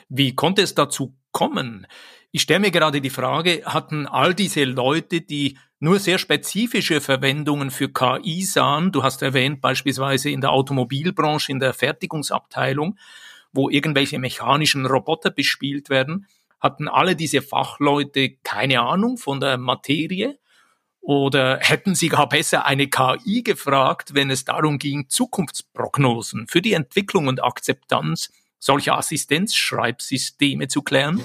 Wie 0.08 0.34
konnte 0.34 0.62
es 0.62 0.74
dazu 0.74 1.16
kommen? 1.30 1.86
Ich 2.32 2.42
stelle 2.42 2.60
mir 2.60 2.70
gerade 2.70 3.00
die 3.00 3.10
Frage, 3.10 3.62
hatten 3.64 4.06
all 4.06 4.34
diese 4.34 4.64
Leute, 4.64 5.20
die 5.20 5.58
nur 5.78 5.98
sehr 5.98 6.18
spezifische 6.18 7.00
Verwendungen 7.00 7.70
für 7.70 7.90
KI 7.90 8.42
sahen, 8.42 8.92
du 8.92 9.02
hast 9.02 9.22
erwähnt 9.22 9.60
beispielsweise 9.60 10.30
in 10.30 10.40
der 10.40 10.52
Automobilbranche, 10.52 11.52
in 11.52 11.60
der 11.60 11.74
Fertigungsabteilung, 11.74 12.98
wo 13.52 13.70
irgendwelche 13.70 14.18
mechanischen 14.18 14.86
Roboter 14.86 15.30
bespielt 15.30 15.90
werden, 15.90 16.26
hatten 16.60 16.88
alle 16.88 17.16
diese 17.16 17.42
Fachleute 17.42 18.36
keine 18.42 18.80
Ahnung 18.80 19.18
von 19.18 19.40
der 19.40 19.58
Materie? 19.58 20.38
Oder 21.00 21.58
hätten 21.60 21.94
Sie 21.94 22.08
gar 22.08 22.28
besser 22.28 22.66
eine 22.66 22.88
KI 22.88 23.42
gefragt, 23.44 24.14
wenn 24.14 24.30
es 24.30 24.44
darum 24.44 24.78
ging, 24.78 25.08
Zukunftsprognosen 25.08 26.48
für 26.48 26.60
die 26.60 26.72
Entwicklung 26.72 27.28
und 27.28 27.44
Akzeptanz 27.44 28.32
solche 28.58 28.94
Assistenzschreibsysteme 28.94 30.66
zu 30.66 30.82
klären? 30.82 31.22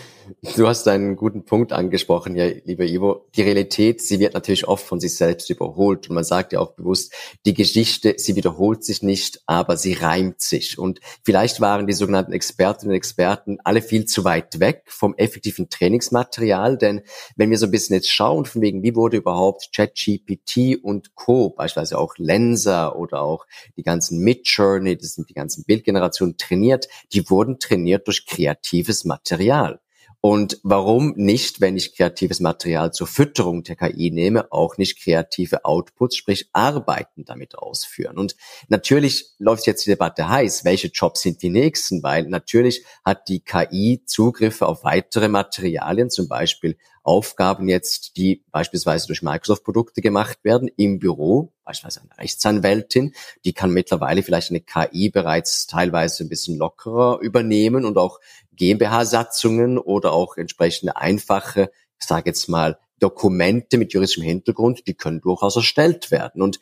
Du 0.56 0.68
hast 0.68 0.88
einen 0.88 1.16
guten 1.16 1.46
Punkt 1.46 1.74
angesprochen, 1.74 2.36
ja, 2.36 2.46
lieber 2.66 2.86
Ivo. 2.86 3.28
Die 3.36 3.42
Realität, 3.42 4.02
sie 4.02 4.20
wird 4.20 4.34
natürlich 4.34 4.68
oft 4.68 4.86
von 4.86 5.00
sich 5.00 5.16
selbst 5.16 5.50
überholt. 5.50 6.10
Und 6.10 6.16
man 6.16 6.24
sagt 6.24 6.54
ja 6.54 6.60
auch 6.60 6.74
bewusst, 6.74 7.14
die 7.46 7.54
Geschichte, 7.54 8.16
sie 8.18 8.36
wiederholt 8.36 8.84
sich 8.84 9.02
nicht, 9.02 9.42
aber 9.46 9.78
sie 9.78 9.94
reimt 9.94 10.42
sich. 10.42 10.78
Und 10.78 11.00
vielleicht 11.24 11.62
waren 11.62 11.88
die 11.88 11.94
sogenannten 11.94 12.34
Expertinnen 12.34 12.92
und 12.92 12.98
Experten 12.98 13.58
alle 13.64 13.82
viel 13.82 14.06
zu 14.06 14.24
weit 14.24 14.60
weg 14.60 14.84
vom 14.88 15.16
effektiven 15.16 15.70
Trainingsmaterial. 15.70 16.78
Denn 16.78 17.02
wenn 17.36 17.50
wir 17.50 17.58
so 17.58 17.66
ein 17.66 17.72
bisschen 17.72 17.96
jetzt 17.96 18.12
schauen, 18.12 18.46
von 18.46 18.62
wegen, 18.62 18.84
wie 18.84 18.96
wurde 18.96 19.18
überhaupt 19.18 19.72
ChatGPT 19.76 20.84
und 20.84 21.16
Co., 21.16 21.50
beispielsweise 21.50 21.98
auch 21.98 22.16
Lenser 22.18 22.96
oder 22.96 23.22
auch 23.22 23.46
die 23.76 23.84
ganzen 23.84 24.20
Midjourney, 24.20 24.98
das 24.98 25.16
sind 25.16 25.30
die 25.30 25.34
ganzen 25.34 25.64
Bildgenerationen 25.66 26.38
trainiert, 26.38 26.88
die 27.14 27.30
wurden 27.30 27.60
trainiert 27.60 28.08
durch 28.08 28.26
kreatives 28.26 29.06
Material. 29.06 29.80
Und 30.24 30.60
warum 30.62 31.14
nicht, 31.18 31.62
wenn 31.62 31.76
ich 31.76 31.96
kreatives 31.96 32.40
Material 32.40 32.94
zur 32.94 33.08
Fütterung 33.08 33.64
der 33.64 33.76
KI 33.76 34.12
nehme, 34.12 34.52
auch 34.52 34.78
nicht 34.78 35.02
kreative 35.02 35.66
Outputs, 35.66 36.16
sprich 36.16 36.48
Arbeiten 36.54 37.26
damit 37.26 37.58
ausführen? 37.58 38.20
Und 38.20 38.36
natürlich 38.68 39.32
läuft 39.40 39.66
jetzt 39.66 39.84
die 39.88 39.90
Debatte 39.90 40.30
heiß, 40.30 40.64
welche 40.64 40.90
Jobs 40.90 41.22
sind 41.22 41.42
die 41.42 41.50
nächsten, 41.50 42.04
weil 42.04 42.28
natürlich 42.28 42.86
hat 43.04 43.30
die 43.30 43.40
KI 43.40 44.04
Zugriffe 44.06 44.68
auf 44.68 44.84
weitere 44.84 45.28
Materialien, 45.28 46.12
zum 46.12 46.28
Beispiel 46.28 46.78
Aufgaben 47.04 47.68
jetzt, 47.68 48.16
die 48.16 48.44
beispielsweise 48.52 49.08
durch 49.08 49.24
Microsoft-Produkte 49.24 50.02
gemacht 50.02 50.38
werden 50.44 50.70
im 50.78 51.00
Büro, 51.00 51.52
beispielsweise 51.64 52.02
eine 52.02 52.20
Rechtsanwältin, 52.20 53.16
die 53.44 53.54
kann 53.54 53.72
mittlerweile 53.72 54.22
vielleicht 54.22 54.52
eine 54.52 54.62
KI 54.62 55.10
bereits 55.10 55.66
teilweise 55.66 56.24
ein 56.24 56.30
bisschen 56.30 56.58
lockerer 56.58 57.20
übernehmen 57.22 57.86
und 57.86 57.98
auch 57.98 58.20
GmbH-Satzungen 58.62 59.80
oder 59.80 60.12
auch 60.12 60.38
entsprechende 60.38 60.96
einfache, 60.96 61.72
ich 62.00 62.08
sage 62.08 62.30
jetzt 62.30 62.48
mal, 62.48 62.78
Dokumente 63.00 63.80
mit 63.80 63.92
juristischem 63.92 64.24
Hintergrund, 64.24 64.86
die 64.86 64.94
können 64.94 65.20
durchaus 65.20 65.56
erstellt 65.56 66.12
werden. 66.12 66.44
Und 66.44 66.60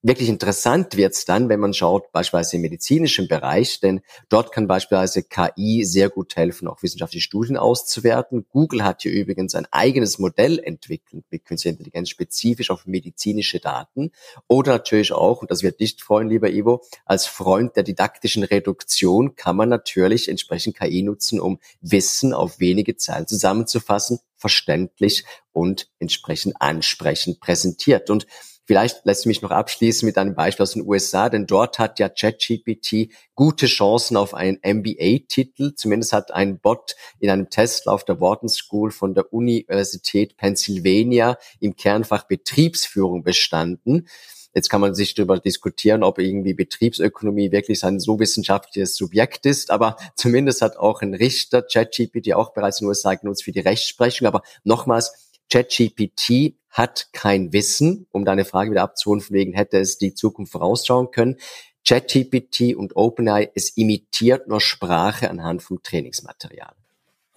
Wirklich 0.00 0.28
interessant 0.28 0.96
wird's 0.96 1.24
dann, 1.24 1.48
wenn 1.48 1.58
man 1.58 1.74
schaut, 1.74 2.12
beispielsweise 2.12 2.54
im 2.54 2.62
medizinischen 2.62 3.26
Bereich, 3.26 3.80
denn 3.80 4.00
dort 4.28 4.52
kann 4.52 4.68
beispielsweise 4.68 5.24
KI 5.24 5.82
sehr 5.84 6.08
gut 6.08 6.36
helfen, 6.36 6.68
auch 6.68 6.84
wissenschaftliche 6.84 7.24
Studien 7.24 7.56
auszuwerten. 7.56 8.46
Google 8.48 8.84
hat 8.84 9.02
hier 9.02 9.10
übrigens 9.10 9.56
ein 9.56 9.66
eigenes 9.72 10.20
Modell 10.20 10.60
entwickelt 10.60 11.24
mit 11.30 11.44
künstlicher 11.44 11.72
Intelligenz 11.72 12.10
spezifisch 12.10 12.70
auf 12.70 12.86
medizinische 12.86 13.58
Daten. 13.58 14.12
Oder 14.46 14.74
natürlich 14.74 15.10
auch, 15.12 15.42
und 15.42 15.50
das 15.50 15.64
wird 15.64 15.80
dich 15.80 15.96
freuen, 16.00 16.28
lieber 16.28 16.48
Ivo, 16.48 16.84
als 17.04 17.26
Freund 17.26 17.74
der 17.74 17.82
didaktischen 17.82 18.44
Reduktion 18.44 19.34
kann 19.34 19.56
man 19.56 19.68
natürlich 19.68 20.28
entsprechend 20.28 20.78
KI 20.78 21.02
nutzen, 21.02 21.40
um 21.40 21.58
Wissen 21.80 22.32
auf 22.32 22.60
wenige 22.60 22.96
Zeilen 22.96 23.26
zusammenzufassen, 23.26 24.20
verständlich 24.36 25.24
und 25.50 25.90
entsprechend 25.98 26.54
ansprechend 26.60 27.40
präsentiert. 27.40 28.10
Und 28.10 28.28
Vielleicht 28.68 29.06
lässt 29.06 29.24
mich 29.24 29.40
noch 29.40 29.50
abschließen 29.50 30.04
mit 30.04 30.18
einem 30.18 30.34
Beispiel 30.34 30.62
aus 30.62 30.74
den 30.74 30.86
USA, 30.86 31.30
denn 31.30 31.46
dort 31.46 31.78
hat 31.78 31.98
ja 31.98 32.10
ChatGPT 32.10 33.10
gute 33.34 33.64
Chancen 33.64 34.14
auf 34.18 34.34
einen 34.34 34.58
MBA-Titel. 34.62 35.72
Zumindest 35.74 36.12
hat 36.12 36.34
ein 36.34 36.58
Bot 36.58 36.94
in 37.18 37.30
einem 37.30 37.48
Testlauf 37.48 38.04
der 38.04 38.20
Wharton 38.20 38.50
School 38.50 38.90
von 38.90 39.14
der 39.14 39.32
Universität 39.32 40.36
Pennsylvania 40.36 41.38
im 41.60 41.76
Kernfach 41.76 42.24
Betriebsführung 42.24 43.22
bestanden. 43.22 44.06
Jetzt 44.52 44.68
kann 44.68 44.82
man 44.82 44.94
sich 44.94 45.14
darüber 45.14 45.38
diskutieren, 45.38 46.02
ob 46.02 46.18
irgendwie 46.18 46.52
Betriebsökonomie 46.52 47.50
wirklich 47.52 47.82
ein 47.84 48.00
so 48.00 48.20
wissenschaftliches 48.20 48.96
Subjekt 48.96 49.46
ist, 49.46 49.70
aber 49.70 49.96
zumindest 50.14 50.60
hat 50.60 50.76
auch 50.76 51.00
ein 51.00 51.14
Richter 51.14 51.62
ChatGPT 51.62 52.34
auch 52.34 52.52
bereits 52.52 52.80
in 52.80 52.84
den 52.84 52.88
USA 52.88 53.14
genutzt 53.14 53.44
für 53.44 53.52
die 53.52 53.60
Rechtsprechung. 53.60 54.26
Aber 54.26 54.42
nochmals, 54.64 55.27
ChatGPT 55.50 56.54
hat 56.70 57.08
kein 57.12 57.52
Wissen, 57.52 58.06
um 58.12 58.24
deine 58.24 58.44
Frage 58.44 58.70
wieder 58.70 58.82
abzuholen, 58.82 59.20
von 59.20 59.34
wegen 59.34 59.54
hätte 59.54 59.78
es 59.78 59.98
die 59.98 60.14
Zukunft 60.14 60.52
vorausschauen 60.52 61.10
können. 61.10 61.36
ChatGPT 61.86 62.74
und 62.76 62.96
OpenAI, 62.96 63.50
es 63.54 63.70
imitiert 63.70 64.46
nur 64.48 64.60
Sprache 64.60 65.30
anhand 65.30 65.62
vom 65.62 65.82
Trainingsmaterial. 65.82 66.74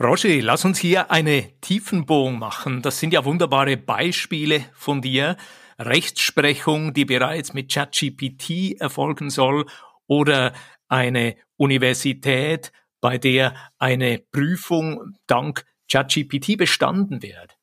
Roger, 0.02 0.42
lass 0.42 0.66
uns 0.66 0.80
hier 0.80 1.12
eine 1.12 1.52
Tiefenbohrung 1.62 2.40
machen. 2.40 2.82
Das 2.82 3.00
sind 3.00 3.14
ja 3.14 3.24
wunderbare 3.24 3.78
Beispiele 3.78 4.66
von 4.74 5.02
dir. 5.02 5.38
Rechtsprechung, 5.78 6.94
die 6.94 7.06
bereits 7.06 7.54
mit 7.54 7.72
ChatGPT 7.72 8.80
erfolgen 8.80 9.30
soll 9.30 9.66
oder 10.08 10.54
eine 10.88 11.36
Universität, 11.56 12.72
bei 13.00 13.18
der 13.18 13.56
eine 13.78 14.20
Prüfung 14.32 15.16
dank 15.28 15.66
ChatGPT 15.90 16.58
bestanden 16.58 17.22
wird. 17.22 17.58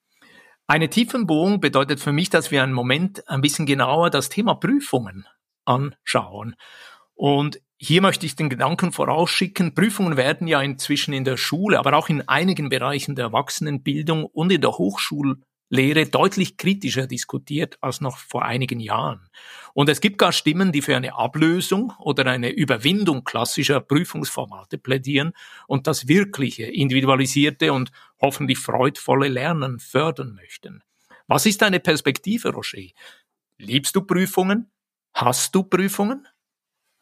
Eine 0.71 0.91
Tiefenbohrung 0.91 1.61
bedeutet 1.61 1.99
für 1.99 2.13
mich, 2.13 2.29
dass 2.29 2.51
wir 2.51 2.63
einen 2.63 2.75
Moment 2.75 3.27
ein 3.27 3.41
bisschen 3.41 3.65
genauer 3.65 4.11
das 4.11 4.29
Thema 4.29 4.55
Prüfungen 4.55 5.27
anschauen. 5.65 6.57
Und 7.15 7.63
hier 7.79 8.03
möchte 8.03 8.27
ich 8.27 8.37
den 8.37 8.51
Gedanken 8.51 8.93
vorausschicken, 8.93 9.75
Prüfungen 9.75 10.19
werden 10.19 10.47
ja 10.47 10.61
inzwischen 10.61 11.15
in 11.15 11.25
der 11.25 11.39
Schule, 11.39 11.79
aber 11.79 11.97
auch 11.97 12.11
in 12.11 12.29
einigen 12.29 12.69
Bereichen 12.69 13.15
der 13.15 13.27
Erwachsenenbildung 13.27 14.27
und 14.27 14.53
in 14.53 14.61
der 14.61 14.73
Hochschul 14.73 15.41
Lehre 15.71 16.07
deutlich 16.07 16.57
kritischer 16.57 17.07
diskutiert 17.07 17.77
als 17.83 18.01
noch 18.01 18.17
vor 18.17 18.45
einigen 18.45 18.81
Jahren. 18.81 19.29
Und 19.75 19.89
es 19.89 20.01
gibt 20.01 20.17
gar 20.17 20.33
Stimmen, 20.33 20.73
die 20.73 20.81
für 20.81 20.97
eine 20.97 21.15
Ablösung 21.15 21.93
oder 21.99 22.27
eine 22.27 22.51
Überwindung 22.51 23.25
klassischer 23.25 23.81
Prüfungsformate 23.81 24.79
plädieren 24.79 25.33
und 25.67 25.87
das 25.87 26.09
wirkliche, 26.09 26.65
individualisierte 26.65 27.73
und 27.73 27.91
hoffentlich 28.21 28.59
freudvolle 28.59 29.29
Lernen 29.29 29.79
fördern 29.79 30.35
möchten. 30.35 30.83
Was 31.27 31.47
ist 31.47 31.63
deine 31.63 31.81
Perspektive, 31.81 32.51
Roger? 32.51 32.83
Liebst 33.59 33.95
du 33.97 34.03
Prüfungen? 34.03 34.71
Hast 35.15 35.55
du 35.55 35.63
Prüfungen? 35.63 36.27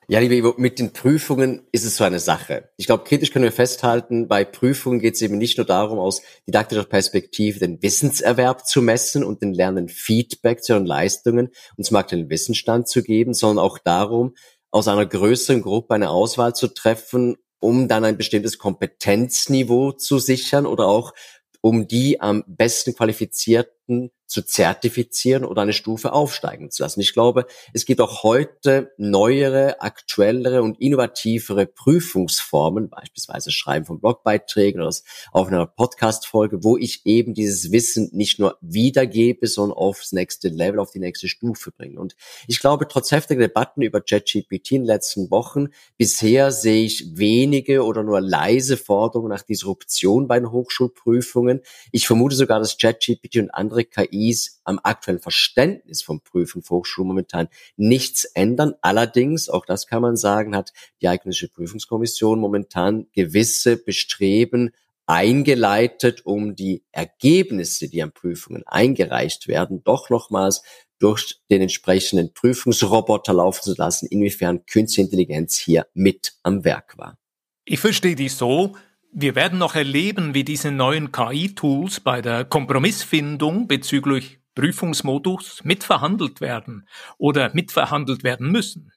Ja, 0.09 0.21
liebe 0.21 0.37
Ivo, 0.37 0.55
mit 0.57 0.79
den 0.79 0.93
Prüfungen 0.93 1.67
ist 1.73 1.85
es 1.85 1.97
so 1.97 2.05
eine 2.05 2.21
Sache. 2.21 2.71
Ich 2.77 2.87
glaube, 2.87 3.03
kritisch 3.03 3.33
können 3.33 3.45
wir 3.45 3.51
festhalten, 3.51 4.29
bei 4.29 4.45
Prüfungen 4.45 5.01
geht 5.01 5.17
es 5.17 5.23
eben 5.23 5.37
nicht 5.37 5.59
nur 5.59 5.67
darum, 5.67 5.99
aus 5.99 6.23
didaktischer 6.47 6.85
Perspektive 6.85 7.59
den 7.59 7.83
Wissenserwerb 7.83 8.65
zu 8.65 8.83
messen 8.83 9.25
und 9.25 9.43
den 9.43 9.53
Lernenden 9.53 9.89
Feedback 9.89 10.63
zu 10.63 10.75
ihren 10.75 10.87
Leistungen 10.87 11.49
und 11.77 11.83
zum 11.83 11.97
aktuellen 11.97 12.31
Wissensstand 12.31 12.87
zu 12.87 13.03
geben, 13.03 13.35
sondern 13.35 13.65
auch 13.65 13.79
darum, 13.79 14.37
aus 14.71 14.87
einer 14.87 15.07
größeren 15.07 15.61
Gruppe 15.61 15.95
eine 15.95 16.11
Auswahl 16.11 16.55
zu 16.55 16.69
treffen, 16.69 17.37
um 17.67 17.89
dann 17.89 18.05
ein 18.05 18.17
bestimmtes 18.17 18.59
Kompetenzniveau 18.59 19.91
zu 19.91 20.21
sichern 20.21 20.67
oder 20.67 20.87
auch 20.87 21.13
um 21.61 21.89
die 21.89 22.21
am 22.21 22.45
besten 22.47 22.95
qualifiziert 22.95 23.73
Studenten 23.87 24.11
zu 24.27 24.43
zertifizieren 24.43 25.45
oder 25.45 25.63
eine 25.63 25.73
Stufe 25.73 26.13
aufsteigen 26.13 26.71
zu 26.71 26.83
lassen. 26.83 27.01
Ich 27.01 27.13
glaube, 27.13 27.47
es 27.73 27.87
gibt 27.87 28.01
auch 28.01 28.25
heute 28.25 28.93
neuere, 28.99 29.81
aktuellere 29.81 30.63
und 30.63 30.81
innovativere 30.81 31.67
Prüfungsformen, 31.67 32.91
beispielsweise 32.91 33.53
Schreiben 33.53 33.87
von 33.87 34.01
Blogbeiträgen 34.01 34.81
oder 34.81 34.89
das 34.89 35.05
auf 35.31 35.47
einer 35.47 35.67
Podcast-Folge, 35.67 36.65
wo 36.65 36.77
ich 36.77 37.07
eben 37.07 37.35
dieses 37.35 37.71
Wissen 37.71 38.11
nicht 38.13 38.41
nur 38.41 38.59
wiedergebe, 38.61 39.47
sondern 39.47 39.79
aufs 39.79 40.11
nächste 40.11 40.49
Level, 40.49 40.81
auf 40.81 40.91
die 40.91 40.99
nächste 40.99 41.29
Stufe 41.29 41.71
bringe. 41.71 42.01
Und 42.01 42.17
ich 42.49 42.59
glaube, 42.59 42.89
trotz 42.89 43.13
heftiger 43.13 43.41
Debatten 43.41 43.83
über 43.83 44.01
ChatGPT 44.01 44.73
in 44.73 44.83
den 44.83 44.87
letzten 44.87 45.31
Wochen, 45.31 45.69
bisher 45.99 46.51
sehe 46.51 46.85
ich 46.85 47.17
wenige 47.17 47.85
oder 47.85 48.03
nur 48.03 48.21
leise 48.21 48.77
Forderungen 48.77 49.31
nach 49.31 49.43
Disruption 49.43 50.27
bei 50.27 50.41
den 50.41 50.51
Hochschulprüfungen. 50.51 51.61
Ich 51.93 52.09
vermute 52.09 52.35
sogar, 52.35 52.59
dass 52.59 52.77
ChatGPT 52.77 53.37
und 53.37 53.51
andere 53.51 53.76
KI 53.85 54.27
KIs 54.27 54.61
am 54.65 54.81
aktuellen 54.83 55.21
Verständnis 55.21 56.03
vom 56.03 56.21
Prüfen 56.21 56.63
für 56.63 56.77
Hochschulen 56.77 57.09
momentan 57.09 57.49
nichts 57.77 58.25
ändern. 58.25 58.75
Allerdings, 58.81 59.49
auch 59.49 59.67
das 59.67 59.87
kann 59.87 60.03
man 60.03 60.17
sagen, 60.17 60.57
hat 60.57 60.73
die 61.01 61.09
Eidgenössische 61.09 61.49
Prüfungskommission 61.49 62.41
momentan 62.41 63.07
gewisse 63.13 63.77
Bestreben 63.77 64.71
eingeleitet, 65.07 66.27
um 66.27 66.57
die 66.57 66.85
Ergebnisse, 66.91 67.89
die 67.89 68.03
an 68.03 68.13
Prüfungen 68.13 68.65
eingereicht 68.67 69.47
werden, 69.47 69.85
doch 69.85 70.11
nochmals 70.11 70.63
durch 70.99 71.41
den 71.51 71.63
entsprechenden 71.63 72.33
Prüfungsroboter 72.33 73.35
laufen 73.35 73.63
zu 73.63 73.75
lassen, 73.77 74.07
inwiefern 74.07 74.65
Künstliche 74.67 75.03
Intelligenz 75.03 75.57
hier 75.57 75.87
mit 75.95 76.33
am 76.43 76.65
Werk 76.65 76.97
war. 76.99 77.19
Ich 77.65 77.79
verstehe 77.79 78.17
dich 78.17 78.35
so, 78.35 78.77
wir 79.19 79.35
werden 79.35 79.59
noch 79.59 79.75
erleben, 79.75 80.35
wie 80.35 80.45
diese 80.45 80.71
neuen 80.71 81.11
KI-Tools 81.11 82.01
bei 82.01 82.21
der 82.21 82.45
Kompromissfindung 82.45 83.67
bezüglich 83.67 84.41
Prüfungsmodus 84.55 85.65
mitverhandelt 85.65 86.43
werden 86.43 86.87
oder 87.17 87.51
mitverhandelt 87.55 88.25
werden 88.25 88.53
müssen. 88.53 88.93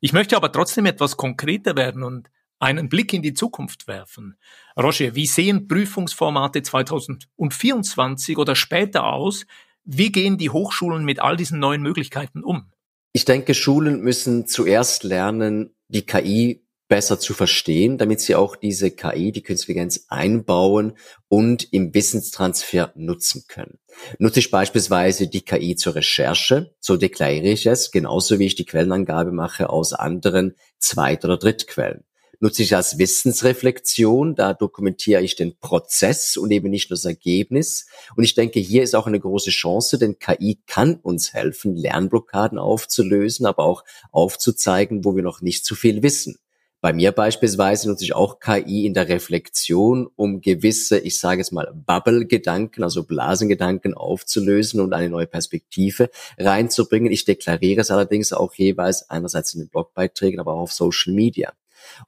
Ich 0.00 0.12
möchte 0.12 0.36
aber 0.36 0.50
trotzdem 0.50 0.86
etwas 0.86 1.16
konkreter 1.16 1.76
werden 1.76 2.02
und 2.02 2.30
einen 2.58 2.88
Blick 2.88 3.12
in 3.12 3.22
die 3.22 3.32
Zukunft 3.32 3.86
werfen. 3.86 4.38
Roger, 4.76 5.14
wie 5.14 5.26
sehen 5.26 5.68
Prüfungsformate 5.68 6.62
2024 6.62 8.36
oder 8.36 8.56
später 8.56 9.04
aus? 9.04 9.46
Wie 9.84 10.10
gehen 10.10 10.36
die 10.36 10.50
Hochschulen 10.50 11.04
mit 11.04 11.20
all 11.20 11.36
diesen 11.36 11.60
neuen 11.60 11.82
Möglichkeiten 11.82 12.42
um? 12.42 12.72
Ich 13.12 13.24
denke, 13.24 13.54
Schulen 13.54 14.00
müssen 14.00 14.48
zuerst 14.48 15.04
lernen, 15.04 15.76
die 15.86 16.02
KI 16.02 16.63
besser 16.94 17.18
zu 17.18 17.34
verstehen, 17.34 17.98
damit 17.98 18.20
sie 18.20 18.36
auch 18.36 18.54
diese 18.54 18.92
KI, 18.92 19.32
die 19.32 19.42
Künstliche 19.42 19.80
Intelligenz 19.80 20.06
einbauen 20.10 20.92
und 21.26 21.72
im 21.72 21.92
Wissenstransfer 21.92 22.92
nutzen 22.94 23.46
können. 23.48 23.80
Nutze 24.20 24.38
ich 24.38 24.52
beispielsweise 24.52 25.26
die 25.26 25.40
KI 25.40 25.74
zur 25.74 25.96
Recherche, 25.96 26.72
so 26.78 26.96
deklariere 26.96 27.48
ich 27.48 27.66
es, 27.66 27.90
genauso 27.90 28.38
wie 28.38 28.46
ich 28.46 28.54
die 28.54 28.64
Quellenangabe 28.64 29.32
mache 29.32 29.70
aus 29.70 29.92
anderen 29.92 30.54
Zweit- 30.78 31.24
oder 31.24 31.36
Drittquellen. 31.36 32.04
Nutze 32.38 32.62
ich 32.62 32.76
als 32.76 32.96
Wissensreflexion, 32.96 34.36
da 34.36 34.54
dokumentiere 34.54 35.22
ich 35.22 35.34
den 35.34 35.58
Prozess 35.58 36.36
und 36.36 36.52
eben 36.52 36.70
nicht 36.70 36.90
nur 36.90 36.96
das 36.96 37.06
Ergebnis. 37.06 37.88
Und 38.14 38.22
ich 38.22 38.34
denke, 38.34 38.60
hier 38.60 38.84
ist 38.84 38.94
auch 38.94 39.08
eine 39.08 39.18
große 39.18 39.50
Chance, 39.50 39.98
denn 39.98 40.20
KI 40.20 40.60
kann 40.68 40.96
uns 40.96 41.32
helfen, 41.32 41.74
Lernblockaden 41.74 42.58
aufzulösen, 42.58 43.46
aber 43.46 43.64
auch 43.64 43.82
aufzuzeigen, 44.12 45.04
wo 45.04 45.16
wir 45.16 45.24
noch 45.24 45.40
nicht 45.40 45.64
zu 45.64 45.74
viel 45.74 46.04
wissen. 46.04 46.36
Bei 46.84 46.92
mir 46.92 47.12
beispielsweise 47.12 47.88
nutze 47.88 48.04
ich 48.04 48.14
auch 48.14 48.40
KI 48.40 48.84
in 48.84 48.92
der 48.92 49.08
Reflexion, 49.08 50.06
um 50.16 50.42
gewisse, 50.42 50.98
ich 50.98 51.18
sage 51.18 51.40
es 51.40 51.50
mal, 51.50 51.72
Bubble-Gedanken, 51.74 52.82
also 52.82 53.04
Blasengedanken 53.04 53.94
aufzulösen 53.94 54.82
und 54.82 54.92
eine 54.92 55.08
neue 55.08 55.26
Perspektive 55.26 56.10
reinzubringen. 56.36 57.10
Ich 57.10 57.24
deklariere 57.24 57.80
es 57.80 57.90
allerdings 57.90 58.34
auch 58.34 58.52
jeweils 58.52 59.08
einerseits 59.08 59.54
in 59.54 59.60
den 59.60 59.70
Blogbeiträgen, 59.70 60.38
aber 60.40 60.52
auch 60.52 60.60
auf 60.60 60.72
Social 60.74 61.14
Media. 61.14 61.54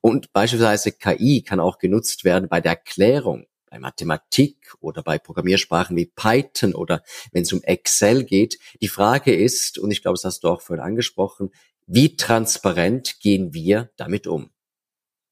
Und 0.03 0.35
beispielsweise 0.35 0.93
KI 0.93 1.41
kann 1.41 1.59
auch 1.59 1.79
genutzt 1.79 2.25
werden 2.25 2.51
bei 2.51 2.61
der 2.61 2.73
Erklärung 2.73 3.47
bei 3.71 3.79
Mathematik 3.79 4.75
oder 4.81 5.03
bei 5.03 5.19
Programmiersprachen 5.19 5.97
wie 5.97 6.13
Python 6.15 6.75
oder 6.75 7.03
wenn 7.33 7.45
es 7.45 7.53
um 7.55 7.63
Excel 7.63 8.25
geht. 8.25 8.59
Die 8.83 8.89
Frage 8.89 9.35
ist, 9.35 9.79
und 9.79 9.91
ich 9.91 10.03
glaube, 10.03 10.17
das 10.17 10.25
hast 10.25 10.45
du 10.45 10.49
auch 10.49 10.61
vorhin 10.61 10.85
angesprochen, 10.85 11.51
wie 11.87 12.17
transparent 12.17 13.21
gehen 13.21 13.55
wir 13.55 13.89
damit 13.97 14.27
um? 14.27 14.51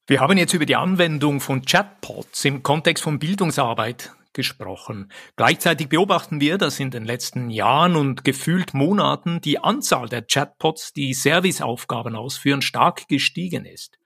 Wir 0.07 0.19
haben 0.19 0.37
jetzt 0.37 0.53
über 0.53 0.67
die 0.67 0.75
Anwendung 0.75 1.41
von 1.41 1.63
Chatbots 1.63 2.45
im 2.45 2.61
Kontext 2.61 3.03
von 3.03 3.17
Bildungsarbeit 3.17 4.11
gesprochen. 4.33 5.11
Gleichzeitig 5.35 5.89
beobachten 5.89 6.39
wir, 6.39 6.59
dass 6.59 6.79
in 6.79 6.91
den 6.91 7.05
letzten 7.05 7.49
Jahren 7.49 7.95
und 7.95 8.23
gefühlt 8.23 8.75
Monaten 8.75 9.41
die 9.41 9.57
Anzahl 9.57 10.07
der 10.07 10.21
Chatbots, 10.21 10.93
die 10.93 11.15
Serviceaufgaben 11.15 12.15
ausführen, 12.15 12.61
stark 12.61 13.07
gestiegen 13.07 13.65
ist. 13.65 13.97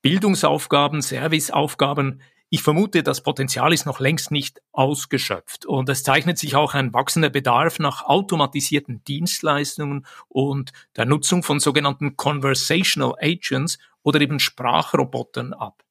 Bildungsaufgaben, 0.00 1.02
Serviceaufgaben, 1.02 2.22
ich 2.52 2.62
vermute, 2.62 3.04
das 3.04 3.22
Potenzial 3.22 3.72
ist 3.72 3.86
noch 3.86 4.00
längst 4.00 4.32
nicht 4.32 4.60
ausgeschöpft 4.72 5.66
und 5.66 5.88
es 5.88 6.02
zeichnet 6.02 6.36
sich 6.36 6.56
auch 6.56 6.74
ein 6.74 6.92
wachsender 6.92 7.30
Bedarf 7.30 7.78
nach 7.78 8.02
automatisierten 8.02 9.04
Dienstleistungen 9.04 10.04
und 10.28 10.72
der 10.96 11.04
Nutzung 11.04 11.44
von 11.44 11.60
sogenannten 11.60 12.16
Conversational 12.16 13.14
Agents 13.20 13.78
oder 14.02 14.20
eben 14.20 14.40
Sprachrobotern 14.40 15.52
ab. 15.52 15.84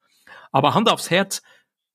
Aber 0.52 0.74
Hand 0.74 0.89
aufs 0.89 1.10
Herz, 1.10 1.41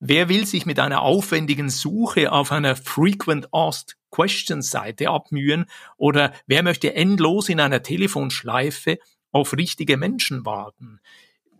wer 0.00 0.30
will 0.30 0.46
sich 0.46 0.64
mit 0.64 0.80
einer 0.80 1.02
aufwendigen 1.02 1.68
Suche 1.68 2.32
auf 2.32 2.50
einer 2.50 2.74
Frequent 2.74 3.48
Asked 3.52 3.98
Questions 4.10 4.70
Seite 4.70 5.10
abmühen 5.10 5.66
oder 5.98 6.32
wer 6.46 6.62
möchte 6.62 6.94
endlos 6.94 7.50
in 7.50 7.60
einer 7.60 7.82
Telefonschleife 7.82 8.98
auf 9.30 9.52
richtige 9.52 9.98
Menschen 9.98 10.46
warten? 10.46 11.00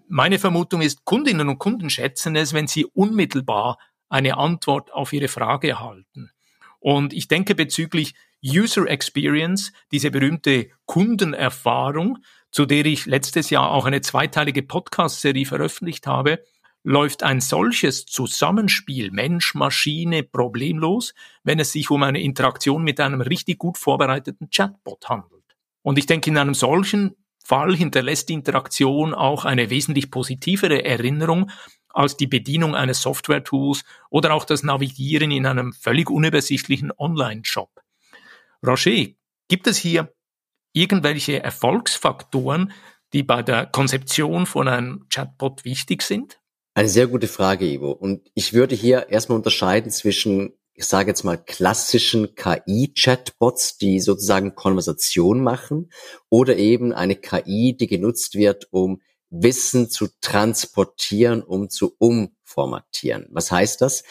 Meine 0.08 0.38
Vermutung 0.38 0.82
ist, 0.82 1.04
Kundinnen 1.04 1.48
und 1.48 1.58
Kunden 1.58 1.90
schätzen 1.90 2.36
es, 2.36 2.52
wenn 2.52 2.66
sie 2.66 2.84
unmittelbar 2.84 3.78
eine 4.08 4.36
Antwort 4.36 4.92
auf 4.92 5.12
ihre 5.12 5.28
Frage 5.28 5.70
erhalten. 5.70 6.30
Und 6.78 7.14
ich 7.14 7.28
denke 7.28 7.54
bezüglich 7.54 8.14
User 8.44 8.86
Experience, 8.86 9.72
diese 9.90 10.10
berühmte 10.10 10.68
Kundenerfahrung, 10.84 12.18
zu 12.50 12.66
der 12.66 12.84
ich 12.84 13.06
letztes 13.06 13.48
Jahr 13.48 13.70
auch 13.70 13.86
eine 13.86 14.02
zweiteilige 14.02 14.62
Podcast-Serie 14.62 15.46
veröffentlicht 15.46 16.06
habe, 16.06 16.44
läuft 16.82 17.22
ein 17.22 17.40
solches 17.40 18.04
Zusammenspiel 18.04 19.10
Mensch-Maschine 19.10 20.22
problemlos, 20.22 21.14
wenn 21.42 21.58
es 21.58 21.72
sich 21.72 21.90
um 21.90 22.02
eine 22.02 22.20
Interaktion 22.20 22.84
mit 22.84 23.00
einem 23.00 23.22
richtig 23.22 23.58
gut 23.58 23.78
vorbereiteten 23.78 24.50
Chatbot 24.50 25.08
handelt. 25.08 25.56
Und 25.80 25.98
ich 25.98 26.04
denke, 26.04 26.28
in 26.28 26.36
einem 26.36 26.54
solchen 26.54 27.16
Fall 27.44 27.76
hinterlässt 27.76 28.30
die 28.30 28.34
Interaktion 28.34 29.14
auch 29.14 29.44
eine 29.44 29.70
wesentlich 29.70 30.10
positivere 30.10 30.84
Erinnerung 30.84 31.50
als 31.90 32.16
die 32.16 32.26
Bedienung 32.26 32.74
eines 32.74 33.02
Software-Tools 33.02 33.84
oder 34.10 34.34
auch 34.34 34.44
das 34.44 34.62
Navigieren 34.62 35.30
in 35.30 35.46
einem 35.46 35.72
völlig 35.72 36.10
unübersichtlichen 36.10 36.90
Online-Shop. 36.96 37.70
Roger, 38.66 39.06
gibt 39.48 39.66
es 39.66 39.76
hier 39.76 40.12
irgendwelche 40.72 41.42
Erfolgsfaktoren, 41.42 42.72
die 43.12 43.22
bei 43.22 43.42
der 43.42 43.66
Konzeption 43.66 44.46
von 44.46 44.66
einem 44.66 45.06
Chatbot 45.08 45.64
wichtig 45.64 46.02
sind? 46.02 46.40
Eine 46.74 46.88
sehr 46.88 47.06
gute 47.06 47.28
Frage, 47.28 47.66
Ivo. 47.66 47.92
Und 47.92 48.28
ich 48.34 48.54
würde 48.54 48.74
hier 48.74 49.08
erstmal 49.08 49.36
unterscheiden 49.36 49.92
zwischen, 49.92 50.54
ich 50.74 50.86
sage 50.86 51.10
jetzt 51.10 51.24
mal, 51.24 51.36
klassischen 51.36 52.34
KI-Chatbots, 52.34 53.78
die 53.78 54.00
sozusagen 54.00 54.54
Konversation 54.54 55.42
machen, 55.42 55.90
oder 56.28 56.56
eben 56.56 56.92
eine 56.92 57.16
KI, 57.16 57.76
die 57.78 57.86
genutzt 57.86 58.34
wird, 58.34 58.68
um 58.72 59.00
Wissen 59.30 59.90
zu 59.90 60.08
transportieren, 60.20 61.42
um 61.42 61.68
zu 61.68 61.94
umformatieren. 61.98 63.26
Was 63.30 63.50
heißt 63.50 63.80
das? 63.80 64.04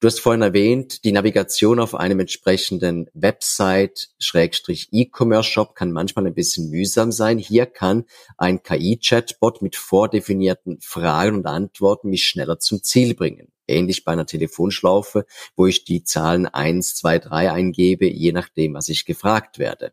Du 0.00 0.06
hast 0.06 0.20
vorhin 0.20 0.42
erwähnt, 0.42 1.04
die 1.04 1.12
Navigation 1.12 1.80
auf 1.80 1.94
einem 1.94 2.20
entsprechenden 2.20 3.10
Website, 3.12 4.08
Schrägstrich 4.18 4.88
E-Commerce 4.92 5.50
Shop 5.50 5.74
kann 5.74 5.92
manchmal 5.92 6.26
ein 6.26 6.34
bisschen 6.34 6.70
mühsam 6.70 7.12
sein. 7.12 7.38
Hier 7.38 7.66
kann 7.66 8.04
ein 8.38 8.62
KI-Chatbot 8.62 9.60
mit 9.60 9.76
vordefinierten 9.76 10.80
Fragen 10.80 11.36
und 11.38 11.46
Antworten 11.46 12.08
mich 12.08 12.26
schneller 12.26 12.58
zum 12.58 12.82
Ziel 12.82 13.14
bringen. 13.14 13.52
Ähnlich 13.70 14.04
bei 14.04 14.12
einer 14.12 14.26
Telefonschlaufe, 14.26 15.24
wo 15.56 15.66
ich 15.66 15.84
die 15.84 16.04
Zahlen 16.04 16.46
eins, 16.46 16.94
zwei, 16.94 17.18
drei 17.18 17.50
eingebe, 17.50 18.06
je 18.06 18.32
nachdem, 18.32 18.74
was 18.74 18.88
ich 18.88 19.04
gefragt 19.04 19.58
werde. 19.58 19.92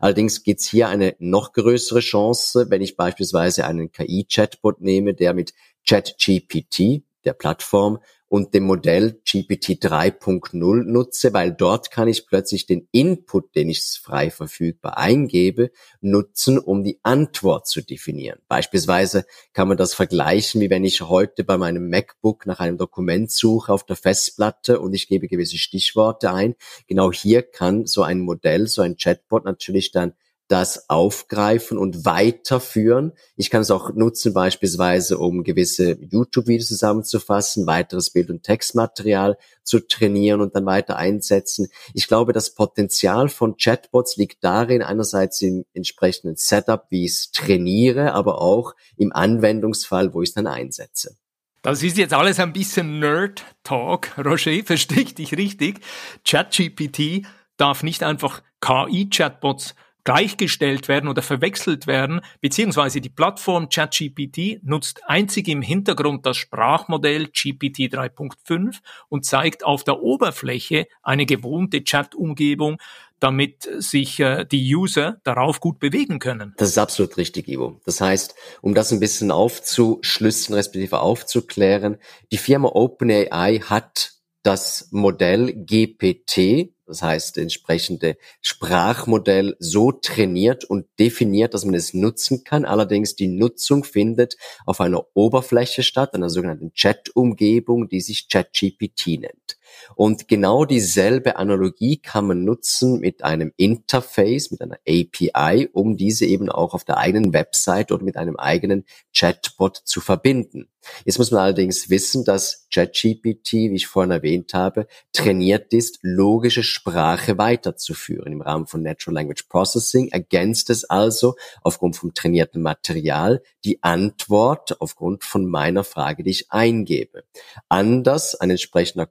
Allerdings 0.00 0.42
gibt 0.42 0.60
es 0.60 0.68
hier 0.68 0.88
eine 0.88 1.16
noch 1.18 1.52
größere 1.52 2.00
Chance, 2.00 2.66
wenn 2.70 2.82
ich 2.82 2.96
beispielsweise 2.96 3.66
einen 3.66 3.90
KI-Chatbot 3.90 4.80
nehme, 4.80 5.14
der 5.14 5.34
mit 5.34 5.54
ChatGPT, 5.86 7.02
der 7.24 7.32
Plattform, 7.32 7.98
und 8.28 8.54
dem 8.54 8.64
Modell 8.64 9.20
GPT 9.24 9.82
3.0 9.82 10.84
nutze, 10.84 11.32
weil 11.32 11.52
dort 11.52 11.90
kann 11.90 12.08
ich 12.08 12.26
plötzlich 12.26 12.66
den 12.66 12.88
Input, 12.92 13.54
den 13.54 13.70
ich 13.70 13.82
frei 14.02 14.30
verfügbar 14.30 14.98
eingebe, 14.98 15.70
nutzen, 16.00 16.58
um 16.58 16.84
die 16.84 17.00
Antwort 17.02 17.66
zu 17.66 17.80
definieren. 17.80 18.38
Beispielsweise 18.48 19.24
kann 19.52 19.68
man 19.68 19.76
das 19.76 19.94
vergleichen, 19.94 20.60
wie 20.60 20.70
wenn 20.70 20.84
ich 20.84 21.00
heute 21.00 21.44
bei 21.44 21.56
meinem 21.56 21.88
MacBook 21.88 22.46
nach 22.46 22.60
einem 22.60 22.76
Dokument 22.76 23.30
suche 23.30 23.72
auf 23.72 23.84
der 23.84 23.96
Festplatte 23.96 24.80
und 24.80 24.92
ich 24.92 25.08
gebe 25.08 25.28
gewisse 25.28 25.56
Stichworte 25.56 26.32
ein. 26.32 26.54
Genau 26.86 27.10
hier 27.12 27.42
kann 27.42 27.86
so 27.86 28.02
ein 28.02 28.20
Modell, 28.20 28.66
so 28.68 28.82
ein 28.82 28.96
Chatbot 28.96 29.44
natürlich 29.44 29.90
dann 29.90 30.12
das 30.48 30.88
aufgreifen 30.88 31.76
und 31.76 32.06
weiterführen. 32.06 33.12
Ich 33.36 33.50
kann 33.50 33.60
es 33.60 33.70
auch 33.70 33.94
nutzen 33.94 34.32
beispielsweise, 34.32 35.18
um 35.18 35.44
gewisse 35.44 35.98
YouTube-Videos 36.00 36.68
zusammenzufassen, 36.68 37.66
weiteres 37.66 38.10
Bild- 38.10 38.30
und 38.30 38.42
Textmaterial 38.42 39.36
zu 39.62 39.80
trainieren 39.80 40.40
und 40.40 40.56
dann 40.56 40.64
weiter 40.64 40.96
einsetzen. 40.96 41.68
Ich 41.92 42.08
glaube, 42.08 42.32
das 42.32 42.54
Potenzial 42.54 43.28
von 43.28 43.56
Chatbots 43.56 44.16
liegt 44.16 44.42
darin, 44.42 44.82
einerseits 44.82 45.42
im 45.42 45.66
entsprechenden 45.74 46.36
Setup, 46.36 46.86
wie 46.88 47.04
ich 47.04 47.12
es 47.12 47.30
trainiere, 47.30 48.14
aber 48.14 48.40
auch 48.40 48.74
im 48.96 49.12
Anwendungsfall, 49.12 50.14
wo 50.14 50.22
ich 50.22 50.30
es 50.30 50.34
dann 50.34 50.46
einsetze. 50.46 51.16
Das 51.60 51.82
ist 51.82 51.98
jetzt 51.98 52.14
alles 52.14 52.40
ein 52.40 52.52
bisschen 52.52 53.00
Nerd-Talk. 53.00 54.16
Roger, 54.16 54.62
verstehe 54.64 55.02
ich 55.02 55.14
dich 55.14 55.36
richtig? 55.36 55.80
ChatGPT 56.24 57.26
darf 57.58 57.82
nicht 57.82 58.02
einfach 58.02 58.42
KI-Chatbots 58.60 59.74
gleichgestellt 60.08 60.88
werden 60.88 61.06
oder 61.06 61.20
verwechselt 61.20 61.86
werden, 61.86 62.22
beziehungsweise 62.40 63.02
die 63.02 63.10
Plattform 63.10 63.68
ChatGPT 63.68 64.58
nutzt 64.62 65.02
einzig 65.06 65.48
im 65.48 65.60
Hintergrund 65.60 66.24
das 66.24 66.38
Sprachmodell 66.38 67.26
GPT 67.26 67.92
3.5 67.92 68.78
und 69.10 69.26
zeigt 69.26 69.66
auf 69.66 69.84
der 69.84 70.00
Oberfläche 70.00 70.86
eine 71.02 71.26
gewohnte 71.26 71.84
Chat-Umgebung, 71.84 72.78
damit 73.20 73.68
sich 73.80 74.18
äh, 74.20 74.46
die 74.46 74.74
User 74.74 75.20
darauf 75.24 75.60
gut 75.60 75.78
bewegen 75.78 76.20
können. 76.20 76.54
Das 76.56 76.70
ist 76.70 76.78
absolut 76.78 77.18
richtig, 77.18 77.46
Ivo. 77.46 77.82
Das 77.84 78.00
heißt, 78.00 78.34
um 78.62 78.74
das 78.74 78.90
ein 78.92 79.00
bisschen 79.00 79.30
aufzuschlüsseln, 79.30 80.54
respektive 80.54 81.00
aufzuklären, 81.00 81.98
die 82.32 82.38
Firma 82.38 82.70
OpenAI 82.72 83.58
hat 83.58 84.12
das 84.42 84.88
Modell 84.90 85.52
GPT, 85.52 86.72
das 86.88 87.02
heißt 87.02 87.38
entsprechende 87.38 88.16
Sprachmodell 88.40 89.56
so 89.58 89.92
trainiert 89.92 90.64
und 90.64 90.86
definiert, 90.98 91.54
dass 91.54 91.64
man 91.64 91.74
es 91.74 91.92
nutzen 91.94 92.44
kann. 92.44 92.64
Allerdings 92.64 93.14
die 93.14 93.28
Nutzung 93.28 93.84
findet 93.84 94.36
auf 94.64 94.80
einer 94.80 95.04
Oberfläche 95.14 95.82
statt, 95.82 96.14
einer 96.14 96.30
sogenannten 96.30 96.72
Chat-Umgebung, 96.72 97.88
die 97.88 98.00
sich 98.00 98.28
ChatGPT 98.28 99.20
nennt. 99.20 99.57
Und 99.94 100.28
genau 100.28 100.64
dieselbe 100.64 101.36
Analogie 101.36 101.98
kann 101.98 102.26
man 102.26 102.44
nutzen 102.44 103.00
mit 103.00 103.24
einem 103.24 103.52
Interface, 103.56 104.50
mit 104.50 104.62
einer 104.62 104.78
API, 104.86 105.68
um 105.72 105.96
diese 105.96 106.26
eben 106.26 106.48
auch 106.48 106.74
auf 106.74 106.84
der 106.84 106.98
eigenen 106.98 107.32
Website 107.32 107.92
oder 107.92 108.04
mit 108.04 108.16
einem 108.16 108.36
eigenen 108.36 108.84
Chatbot 109.12 109.76
zu 109.84 110.00
verbinden. 110.00 110.68
Jetzt 111.04 111.18
muss 111.18 111.30
man 111.30 111.42
allerdings 111.42 111.90
wissen, 111.90 112.24
dass 112.24 112.66
ChatGPT, 112.72 113.52
wie 113.52 113.74
ich 113.74 113.86
vorhin 113.86 114.10
erwähnt 114.10 114.54
habe, 114.54 114.86
trainiert 115.12 115.72
ist, 115.72 115.98
logische 116.02 116.62
Sprache 116.62 117.38
weiterzuführen. 117.38 118.32
Im 118.32 118.42
Rahmen 118.42 118.66
von 118.66 118.82
Natural 118.82 119.14
Language 119.14 119.44
Processing 119.48 120.08
ergänzt 120.08 120.70
es 120.70 120.84
also 120.84 121.36
aufgrund 121.62 121.96
vom 121.96 122.14
trainierten 122.14 122.62
Material 122.62 123.42
die 123.64 123.82
Antwort 123.82 124.80
aufgrund 124.80 125.24
von 125.24 125.46
meiner 125.46 125.84
Frage, 125.84 126.22
die 126.22 126.30
ich 126.30 126.50
eingebe. 126.50 127.24
Anders 127.68 128.34
ein 128.34 128.50
entsprechender 128.50 129.06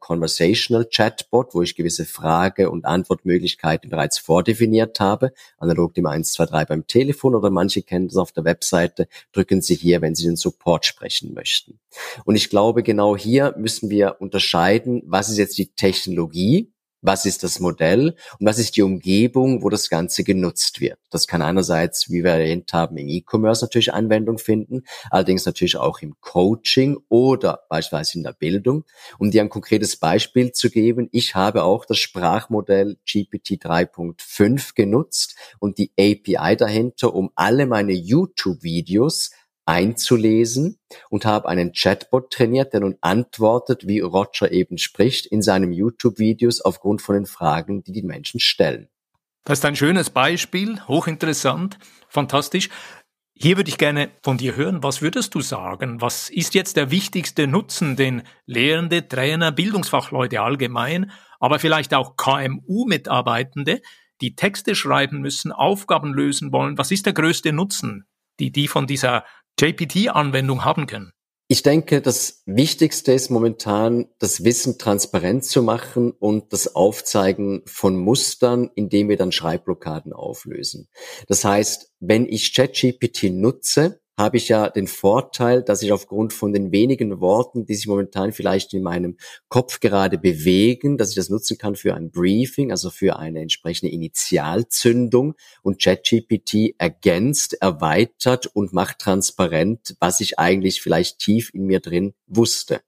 Conversational 0.48 0.86
Chatbot, 0.86 1.54
wo 1.54 1.62
ich 1.62 1.76
gewisse 1.76 2.06
Frage- 2.06 2.70
und 2.70 2.86
Antwortmöglichkeiten 2.86 3.90
bereits 3.90 4.18
vordefiniert 4.18 5.00
habe, 5.00 5.34
analog 5.58 5.94
dem 5.94 6.06
123 6.06 6.68
beim 6.68 6.88
Telefon 6.88 7.36
oder 7.36 7.50
manche 7.50 7.82
kennen 7.82 8.08
das 8.08 8.18
auf 8.18 8.32
der 8.32 8.46
Webseite, 8.46 9.08
drücken 9.34 9.62
Sie 9.62 9.76
hier, 9.76 10.02
wenn 10.02 10.16
Sie 10.16 10.26
den 10.26 10.38
Support 10.38 10.86
sprechen 10.86 11.34
möchten. 11.34 11.80
Und 12.24 12.36
ich 12.36 12.50
glaube, 12.50 12.84
genau 12.84 13.18
hier 13.18 13.56
müssen 13.58 13.90
wir 13.90 14.18
unterscheiden, 14.20 15.02
was 15.06 15.30
ist 15.30 15.38
jetzt 15.38 15.58
die 15.58 15.74
Technologie, 15.74 16.72
was 17.08 17.26
ist 17.26 17.44
das 17.44 17.60
Modell 17.60 18.16
und 18.38 18.46
was 18.46 18.60
ist 18.60 18.76
die 18.76 18.84
Umgebung, 18.84 19.64
wo 19.64 19.70
das 19.70 19.90
Ganze 19.90 20.26
genutzt 20.26 20.82
wird. 20.82 21.00
Das 21.10 21.26
kann 21.26 21.42
einerseits, 21.42 22.12
wie 22.12 22.24
wir 22.24 22.32
erwähnt 22.32 22.74
haben, 22.74 22.98
im 22.98 23.08
E-Commerce 23.08 23.64
natürlich 23.64 23.94
Anwendung 23.94 24.38
finden, 24.38 24.84
allerdings 25.10 25.46
natürlich 25.46 25.78
auch 25.78 26.02
im 26.02 26.16
Coaching 26.20 26.98
oder 27.08 27.62
beispielsweise 27.70 28.18
in 28.18 28.24
der 28.24 28.34
Bildung. 28.34 28.84
Um 29.18 29.32
dir 29.32 29.42
ein 29.42 29.50
konkretes 29.50 29.96
Beispiel 29.96 30.52
zu 30.52 30.70
geben, 30.70 31.08
ich 31.14 31.34
habe 31.34 31.64
auch 31.64 31.86
das 31.86 31.98
Sprachmodell 31.98 32.98
GPT 33.10 33.54
3.5 33.54 34.76
genutzt 34.76 35.36
und 35.60 35.78
die 35.78 35.92
API 35.98 36.58
dahinter, 36.58 37.16
um 37.16 37.32
alle 37.36 37.68
meine 37.68 37.94
YouTube-Videos 37.94 39.32
einzulesen 39.68 40.80
und 41.10 41.26
habe 41.26 41.50
einen 41.50 41.74
Chatbot 41.74 42.32
trainiert, 42.32 42.74
der 42.74 42.80
nun 42.80 42.98
antwortet, 43.02 43.88
wie 43.88 44.00
Roger 44.00 44.52
eben 44.52 44.78
spricht, 44.78 45.26
in 45.26 45.42
seinen 45.42 45.74
YouTube-Videos 45.74 46.62
aufgrund 46.62 47.02
von 47.02 47.16
den 47.16 47.26
Fragen, 47.26 47.84
die 47.84 47.92
die 47.92 48.04
Menschen 48.04 48.40
stellen. 48.40 48.88
Das 49.44 49.60
ist 49.60 49.66
ein 49.66 49.76
schönes 49.76 50.10
Beispiel, 50.10 50.80
hochinteressant, 50.88 51.78
fantastisch. 52.10 52.70
Hier 53.34 53.58
würde 53.58 53.70
ich 53.70 53.78
gerne 53.78 54.10
von 54.24 54.38
dir 54.38 54.56
hören, 54.56 54.82
was 54.82 55.02
würdest 55.02 55.36
du 55.36 55.42
sagen? 55.42 56.02
Was 56.02 56.30
ist 56.30 56.56
jetzt 56.56 56.76
der 56.76 56.90
wichtigste 56.90 57.46
Nutzen, 57.46 57.96
den 57.96 58.24
Lehrende, 58.46 59.08
Trainer, 59.08 59.52
Bildungsfachleute 59.52 60.42
allgemein, 60.42 61.12
aber 61.40 61.60
vielleicht 61.60 61.94
auch 61.94 62.16
KMU-Mitarbeitende, 62.18 63.82
die 64.22 64.36
Texte 64.36 64.76
schreiben 64.76 65.20
müssen, 65.20 65.52
Aufgaben 65.52 66.14
lösen 66.14 66.52
wollen? 66.52 66.78
Was 66.78 66.90
ist 66.92 67.06
der 67.06 67.14
größte 67.14 67.54
Nutzen, 67.54 68.08
die 68.40 68.52
die 68.52 68.68
von 68.68 68.88
dieser 68.88 69.24
JPT-Anwendung 69.60 70.64
haben 70.64 70.88
können? 70.88 71.12
Ich 71.50 71.64
denke, 71.64 72.02
das 72.02 72.44
Wichtigste 72.46 73.14
ist 73.14 73.30
momentan, 73.30 74.08
das 74.20 74.44
Wissen 74.44 74.78
transparent 74.78 75.46
zu 75.46 75.64
machen 75.64 76.12
und 76.12 76.52
das 76.52 76.76
Aufzeigen 76.76 77.62
von 77.66 77.96
Mustern, 77.96 78.70
indem 78.76 79.08
wir 79.08 79.16
dann 79.16 79.32
Schreibblockaden 79.32 80.12
auflösen. 80.12 80.90
Das 81.28 81.46
heißt, 81.46 81.94
wenn 82.00 82.28
ich 82.28 82.54
ChatGPT 82.54 83.32
nutze, 83.32 84.02
habe 84.18 84.38
ich 84.38 84.50
ja 84.50 84.70
den 84.70 84.88
Vorteil, 84.88 85.62
dass 85.62 85.84
ich 85.84 85.92
aufgrund 85.92 86.34
von 86.34 86.52
den 86.52 86.72
wenigen 86.72 87.22
Worten, 87.22 87.66
die 87.66 87.76
sich 87.76 87.88
momentan 87.88 88.32
vielleicht 88.32 88.74
in 88.74 88.82
meinem 88.82 89.18
Kopf 89.48 89.80
gerade 89.80 90.18
bewegen, 90.18 90.98
dass 90.98 91.10
ich 91.10 91.16
das 91.16 91.30
nutzen 91.30 91.58
kann 91.58 91.76
für 91.76 91.94
ein 91.94 92.10
Briefing, 92.10 92.72
also 92.72 92.90
für 92.90 93.20
eine 93.20 93.42
entsprechende 93.42 93.94
Initialzündung 93.94 95.36
und 95.62 95.80
ChatGPT 95.82 96.76
ergänzt, 96.80 97.62
erweitert 97.62 98.48
und 98.48 98.74
macht 98.74 99.00
transparent, 99.00 99.96
was 100.00 100.20
ich 100.20 100.40
eigentlich 100.40 100.82
vielleicht 100.82 101.20
tief 101.20 101.54
in 101.54 101.66
mir 101.66 101.80
drin 101.80 102.14
wusste. 102.26 102.82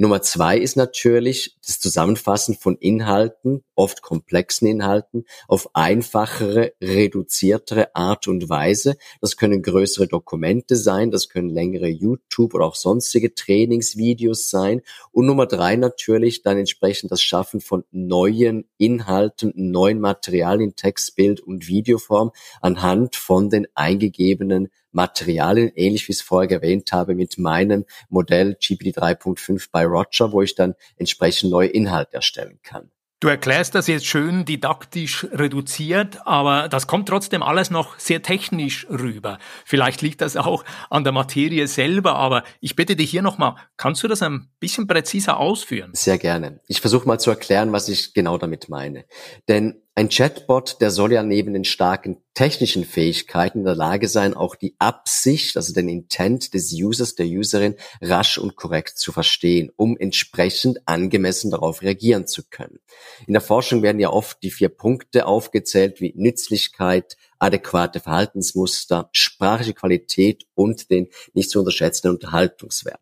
Nummer 0.00 0.22
zwei 0.22 0.56
ist 0.56 0.78
natürlich 0.78 1.58
das 1.62 1.78
Zusammenfassen 1.78 2.56
von 2.56 2.78
Inhalten, 2.78 3.62
oft 3.74 4.00
komplexen 4.00 4.66
Inhalten, 4.66 5.26
auf 5.46 5.68
einfachere, 5.74 6.72
reduziertere 6.80 7.94
Art 7.94 8.26
und 8.26 8.48
Weise. 8.48 8.96
Das 9.20 9.36
können 9.36 9.60
größere 9.60 10.08
Dokumente 10.08 10.76
sein, 10.76 11.10
das 11.10 11.28
können 11.28 11.50
längere 11.50 11.88
YouTube 11.88 12.54
oder 12.54 12.64
auch 12.64 12.76
sonstige 12.76 13.34
Trainingsvideos 13.34 14.48
sein. 14.48 14.80
Und 15.12 15.26
Nummer 15.26 15.44
drei 15.44 15.76
natürlich 15.76 16.40
dann 16.40 16.56
entsprechend 16.56 17.12
das 17.12 17.20
Schaffen 17.20 17.60
von 17.60 17.84
neuen 17.90 18.70
Inhalten, 18.78 19.52
neuen 19.54 20.00
Materialien, 20.00 20.76
Text, 20.76 21.14
Bild 21.14 21.40
und 21.40 21.68
Videoform 21.68 22.30
anhand 22.62 23.16
von 23.16 23.50
den 23.50 23.66
eingegebenen 23.74 24.70
Materialien, 24.92 25.70
ähnlich 25.74 26.08
wie 26.08 26.12
ich 26.12 26.18
es 26.18 26.22
vorher 26.22 26.50
erwähnt 26.50 26.92
habe, 26.92 27.14
mit 27.14 27.38
meinem 27.38 27.84
Modell 28.08 28.54
GPT 28.54 28.96
3.5 28.96 29.68
bei 29.70 29.84
Roger, 29.84 30.32
wo 30.32 30.42
ich 30.42 30.54
dann 30.54 30.74
entsprechend 30.96 31.50
neue 31.50 31.68
Inhalte 31.68 32.14
erstellen 32.14 32.58
kann. 32.62 32.90
Du 33.22 33.28
erklärst 33.28 33.74
das 33.74 33.86
jetzt 33.86 34.06
schön 34.06 34.46
didaktisch 34.46 35.26
reduziert, 35.30 36.26
aber 36.26 36.70
das 36.70 36.86
kommt 36.86 37.06
trotzdem 37.06 37.42
alles 37.42 37.70
noch 37.70 37.98
sehr 37.98 38.22
technisch 38.22 38.86
rüber. 38.88 39.38
Vielleicht 39.66 40.00
liegt 40.00 40.22
das 40.22 40.38
auch 40.38 40.64
an 40.88 41.04
der 41.04 41.12
Materie 41.12 41.66
selber, 41.66 42.14
aber 42.14 42.44
ich 42.60 42.76
bitte 42.76 42.96
dich 42.96 43.10
hier 43.10 43.20
nochmal, 43.20 43.56
kannst 43.76 44.02
du 44.02 44.08
das 44.08 44.22
ein 44.22 44.48
bisschen 44.58 44.86
präziser 44.86 45.38
ausführen? 45.38 45.90
Sehr 45.92 46.16
gerne. 46.16 46.60
Ich 46.66 46.80
versuche 46.80 47.06
mal 47.06 47.18
zu 47.18 47.28
erklären, 47.28 47.72
was 47.72 47.90
ich 47.90 48.14
genau 48.14 48.38
damit 48.38 48.70
meine. 48.70 49.04
Denn 49.48 49.82
ein 49.96 50.08
Chatbot, 50.08 50.80
der 50.80 50.90
soll 50.90 51.12
ja 51.12 51.22
neben 51.22 51.52
den 51.52 51.64
starken 51.64 52.18
technischen 52.32 52.84
Fähigkeiten 52.84 53.58
in 53.58 53.64
der 53.64 53.74
Lage 53.74 54.08
sein, 54.08 54.34
auch 54.34 54.54
die 54.54 54.74
Absicht, 54.78 55.56
also 55.56 55.74
den 55.74 55.88
Intent 55.88 56.54
des 56.54 56.72
Users, 56.72 57.16
der 57.16 57.26
Userin 57.26 57.74
rasch 58.00 58.38
und 58.38 58.56
korrekt 58.56 58.96
zu 58.96 59.12
verstehen, 59.12 59.70
um 59.76 59.96
entsprechend 59.98 60.78
angemessen 60.86 61.50
darauf 61.50 61.82
reagieren 61.82 62.26
zu 62.26 62.44
können. 62.48 62.78
In 63.26 63.32
der 63.32 63.42
Forschung 63.42 63.82
werden 63.82 64.00
ja 64.00 64.10
oft 64.10 64.42
die 64.42 64.50
vier 64.50 64.68
Punkte 64.68 65.26
aufgezählt 65.26 66.00
wie 66.00 66.14
Nützlichkeit, 66.16 67.16
adäquate 67.40 67.98
Verhaltensmuster, 68.00 69.08
sprachliche 69.12 69.74
Qualität 69.74 70.44
und 70.54 70.90
den 70.90 71.08
nicht 71.32 71.50
zu 71.50 71.58
unterschätzenden 71.58 72.16
Unterhaltungswert. 72.16 73.00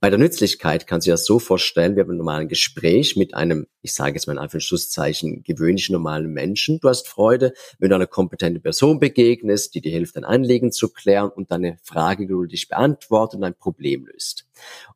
Bei 0.00 0.10
der 0.10 0.18
Nützlichkeit 0.18 0.86
kann 0.86 1.00
sich 1.00 1.10
das 1.10 1.24
so 1.24 1.38
vorstellen, 1.38 1.94
wir 1.94 2.02
haben 2.02 2.12
ein 2.12 2.16
normales 2.16 2.48
Gespräch 2.48 3.16
mit 3.16 3.34
einem, 3.34 3.66
ich 3.82 3.94
sage 3.94 4.14
jetzt 4.14 4.26
mal 4.26 4.32
in 4.34 4.38
Anführungszeichen, 4.38 5.42
gewöhnlichen 5.42 5.92
normalen 5.92 6.32
Menschen. 6.32 6.80
Du 6.80 6.88
hast 6.88 7.06
Freude, 7.06 7.52
wenn 7.78 7.90
du 7.90 7.94
einer 7.94 8.06
kompetenten 8.06 8.62
Person 8.62 8.98
begegnest, 8.98 9.74
die 9.74 9.80
dir 9.80 9.92
hilft, 9.92 10.16
dein 10.16 10.24
Anliegen 10.24 10.72
zu 10.72 10.88
klären 10.88 11.30
und 11.30 11.50
deine 11.50 11.78
Frage 11.82 12.26
geduldig 12.26 12.68
beantwortet 12.68 13.38
und 13.38 13.44
ein 13.44 13.54
Problem 13.54 14.06
löst. 14.06 14.46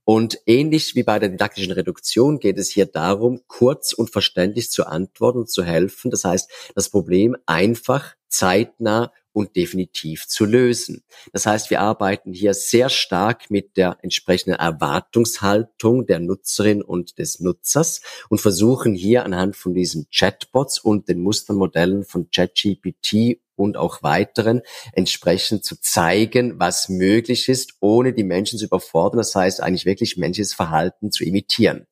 Und 0.04 0.40
ähnlich 0.46 0.94
wie 0.94 1.04
bei 1.04 1.18
der 1.18 1.28
didaktischen 1.28 1.72
Reduktion 1.72 2.40
geht 2.40 2.58
es 2.58 2.70
hier 2.70 2.86
darum, 2.86 3.42
kurz 3.46 3.92
und 3.92 4.10
verständlich 4.10 4.70
zu 4.70 4.86
antworten 4.86 5.40
und 5.40 5.50
zu 5.50 5.62
helfen. 5.62 6.10
Das 6.10 6.24
heißt, 6.24 6.50
das 6.74 6.88
Problem 6.88 7.36
einfach, 7.46 8.14
zeitnah 8.32 9.12
und 9.32 9.56
definitiv 9.56 10.26
zu 10.26 10.44
lösen. 10.44 11.04
Das 11.32 11.46
heißt, 11.46 11.70
wir 11.70 11.80
arbeiten 11.80 12.32
hier 12.32 12.54
sehr 12.54 12.88
stark 12.88 13.50
mit 13.50 13.76
der 13.76 13.98
entsprechenden 14.02 14.58
Erwartungshaltung 14.58 16.06
der 16.06 16.20
Nutzerin 16.20 16.82
und 16.82 17.18
des 17.18 17.40
Nutzers 17.40 18.02
und 18.28 18.40
versuchen 18.40 18.94
hier 18.94 19.24
anhand 19.24 19.56
von 19.56 19.74
diesen 19.74 20.06
Chatbots 20.14 20.78
und 20.78 21.08
den 21.08 21.20
Mustermodellen 21.20 22.04
von 22.04 22.30
ChatGPT 22.30 23.40
und 23.56 23.76
auch 23.76 24.02
weiteren 24.02 24.62
entsprechend 24.92 25.64
zu 25.64 25.80
zeigen, 25.80 26.58
was 26.58 26.88
möglich 26.88 27.48
ist, 27.48 27.74
ohne 27.80 28.12
die 28.12 28.24
Menschen 28.24 28.58
zu 28.58 28.66
überfordern. 28.66 29.18
Das 29.18 29.34
heißt, 29.34 29.62
eigentlich 29.62 29.86
wirklich 29.86 30.16
menschliches 30.16 30.52
Verhalten 30.52 31.10
zu 31.10 31.24
imitieren. 31.24 31.86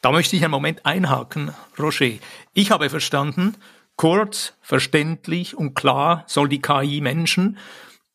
Da 0.00 0.10
möchte 0.10 0.34
ich 0.34 0.42
einen 0.42 0.50
Moment 0.50 0.84
einhaken, 0.84 1.52
Roger. 1.78 2.10
Ich 2.54 2.70
habe 2.72 2.90
verstanden, 2.90 3.56
Kurz, 3.96 4.54
verständlich 4.60 5.56
und 5.56 5.74
klar 5.74 6.24
soll 6.26 6.48
die 6.48 6.60
KI 6.60 7.00
Menschen, 7.00 7.58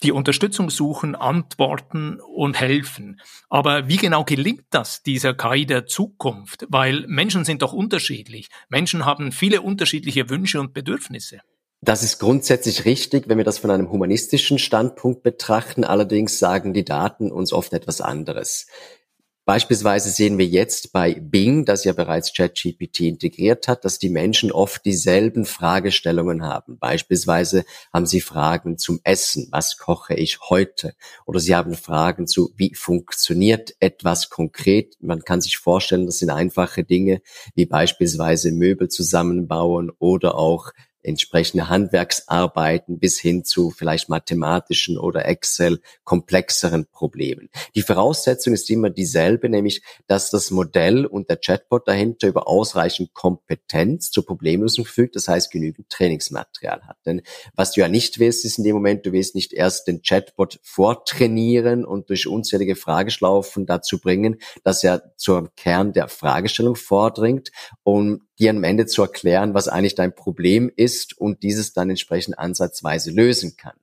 die 0.03 0.11
Unterstützung 0.11 0.69
suchen, 0.69 1.15
antworten 1.15 2.19
und 2.19 2.59
helfen. 2.59 3.19
Aber 3.49 3.87
wie 3.87 3.97
genau 3.97 4.23
gelingt 4.23 4.65
das 4.69 5.01
dieser 5.01 5.33
KI 5.33 5.65
der 5.65 5.85
Zukunft? 5.87 6.65
Weil 6.69 7.05
Menschen 7.07 7.45
sind 7.45 7.61
doch 7.61 7.73
unterschiedlich. 7.73 8.49
Menschen 8.69 9.05
haben 9.05 9.31
viele 9.31 9.61
unterschiedliche 9.61 10.29
Wünsche 10.29 10.59
und 10.59 10.73
Bedürfnisse. 10.73 11.39
Das 11.81 12.03
ist 12.03 12.19
grundsätzlich 12.19 12.85
richtig, 12.85 13.27
wenn 13.27 13.37
wir 13.37 13.45
das 13.45 13.59
von 13.59 13.69
einem 13.69 13.91
humanistischen 13.91 14.57
Standpunkt 14.57 15.21
betrachten. 15.21 15.83
Allerdings 15.83 16.39
sagen 16.39 16.73
die 16.73 16.85
Daten 16.85 17.31
uns 17.31 17.53
oft 17.53 17.73
etwas 17.73 18.01
anderes. 18.01 18.67
Beispielsweise 19.47 20.09
sehen 20.09 20.37
wir 20.37 20.45
jetzt 20.45 20.91
bei 20.91 21.13
Bing, 21.13 21.63
das 21.63 21.85
ja 21.85 21.93
bereits 21.93 22.33
ChatGPT 22.33 22.99
integriert 22.99 23.69
hat, 23.69 23.85
dass 23.85 23.97
die 23.97 24.09
Menschen 24.09 24.51
oft 24.51 24.83
dieselben 24.83 25.45
Fragestellungen 25.45 26.43
haben. 26.43 26.77
Beispielsweise 26.79 27.63
haben 27.93 28.05
sie 28.05 28.19
Fragen 28.19 28.77
zum 28.77 28.99
Essen. 29.05 29.47
Was 29.51 29.77
koche 29.77 30.15
ich 30.15 30.41
heute? 30.49 30.95
Oder 31.25 31.39
sie 31.39 31.55
haben 31.55 31.75
Fragen 31.75 32.27
zu, 32.27 32.51
wie 32.57 32.75
funktioniert 32.75 33.73
etwas 33.79 34.29
konkret? 34.29 34.95
Man 34.99 35.21
kann 35.21 35.39
sich 35.39 35.59
vorstellen, 35.59 36.07
das 36.07 36.17
sind 36.17 36.29
einfache 36.29 36.83
Dinge, 36.83 37.21
wie 37.55 37.65
beispielsweise 37.65 38.51
Möbel 38.51 38.89
zusammenbauen 38.89 39.93
oder 39.97 40.35
auch 40.35 40.73
entsprechende 41.07 41.69
Handwerksarbeiten 41.69 42.99
bis 42.99 43.19
hin 43.19 43.43
zu 43.43 43.71
vielleicht 43.71 44.09
mathematischen 44.09 44.97
oder 44.97 45.25
Excel 45.25 45.79
komplexeren 46.03 46.85
Problemen. 46.91 47.49
Die 47.75 47.81
Voraussetzung 47.81 48.53
ist 48.53 48.69
immer 48.69 48.89
dieselbe, 48.89 49.49
nämlich 49.49 49.81
dass 50.07 50.29
das 50.29 50.51
Modell 50.51 51.05
und 51.05 51.29
der 51.29 51.37
Chatbot 51.37 51.87
dahinter 51.87 52.27
über 52.27 52.47
ausreichend 52.47 53.13
Kompetenz 53.13 54.11
zur 54.11 54.25
Problemlösung 54.25 54.85
verfügt, 54.85 55.15
das 55.15 55.27
heißt 55.27 55.51
genügend 55.51 55.89
Trainingsmaterial 55.89 56.81
hat. 56.87 56.97
Denn 57.05 57.21
was 57.55 57.71
du 57.71 57.81
ja 57.81 57.87
nicht 57.87 58.19
willst, 58.19 58.45
ist 58.45 58.57
in 58.57 58.63
dem 58.63 58.75
Moment, 58.75 59.05
du 59.05 59.11
willst 59.11 59.35
nicht 59.35 59.53
erst 59.53 59.87
den 59.87 60.01
Chatbot 60.01 60.59
vortrainieren 60.63 61.85
und 61.85 62.09
durch 62.09 62.27
unzählige 62.27 62.75
Frageschlaufen 62.75 63.65
dazu 63.65 63.99
bringen, 63.99 64.37
dass 64.63 64.83
er 64.83 65.13
zum 65.15 65.49
Kern 65.55 65.93
der 65.93 66.07
Fragestellung 66.07 66.75
vordringt, 66.75 67.51
um 67.83 68.21
dir 68.39 68.51
am 68.51 68.63
Ende 68.63 68.85
zu 68.85 69.01
erklären, 69.01 69.53
was 69.53 69.67
eigentlich 69.67 69.95
dein 69.95 70.13
Problem 70.13 70.71
ist 70.75 70.96
und 71.17 71.43
dieses 71.43 71.73
dann 71.73 71.89
entsprechend 71.89 72.37
ansatzweise 72.39 73.11
lösen 73.11 73.57
kann. 73.57 73.73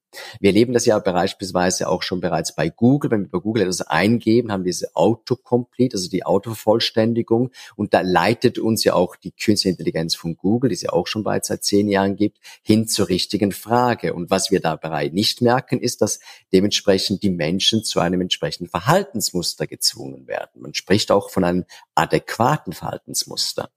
Wir 0.41 0.51
erleben 0.51 0.73
das 0.73 0.87
ja 0.87 0.99
beispielsweise 0.99 1.89
auch 1.89 2.03
schon 2.03 2.21
bereits 2.21 2.55
bei 2.55 2.69
Google. 2.69 3.11
Wenn 3.11 3.23
wir 3.23 3.31
bei 3.31 3.39
Google 3.39 3.63
etwas 3.63 3.83
eingeben, 3.83 4.53
haben 4.53 4.65
wir 4.65 4.71
diese 4.71 4.95
Autocomplete, 4.95 5.97
also 5.97 6.09
die 6.09 6.25
Autovervollständigung. 6.25 7.51
Und 7.77 7.95
da 7.95 8.01
leitet 8.01 8.59
uns 8.59 8.85
ja 8.85 8.95
auch 8.95 9.17
die 9.17 9.33
Künstliche 9.33 9.73
Intelligenz 9.73 10.15
von 10.15 10.37
Google, 10.37 10.69
die 10.69 10.75
es 10.75 10.83
ja 10.83 10.91
auch 10.91 11.07
schon 11.07 11.25
bereits 11.25 11.49
seit 11.49 11.65
zehn 11.65 11.89
Jahren 11.89 12.17
gibt, 12.17 12.39
hin 12.63 12.87
zur 12.87 13.09
richtigen 13.09 13.53
Frage. 13.53 14.15
Und 14.15 14.31
was 14.31 14.51
wir 14.51 14.61
dabei 14.61 15.09
nicht 15.09 15.41
merken, 15.41 15.81
ist, 15.81 16.03
dass 16.03 16.21
dementsprechend 16.53 17.23
die 17.23 17.31
Menschen 17.31 17.85
zu 17.85 18.01
einem 18.01 18.21
entsprechenden 18.21 18.71
Verhaltensmuster 18.71 19.67
gezwungen 19.67 20.27
werden. 20.27 20.63
Man 20.63 20.75
spricht 20.75 21.11
auch 21.11 21.31
von 21.31 21.45
einem 21.45 21.65
adäquaten 21.95 22.73
Verhaltensmuster. 22.73 23.71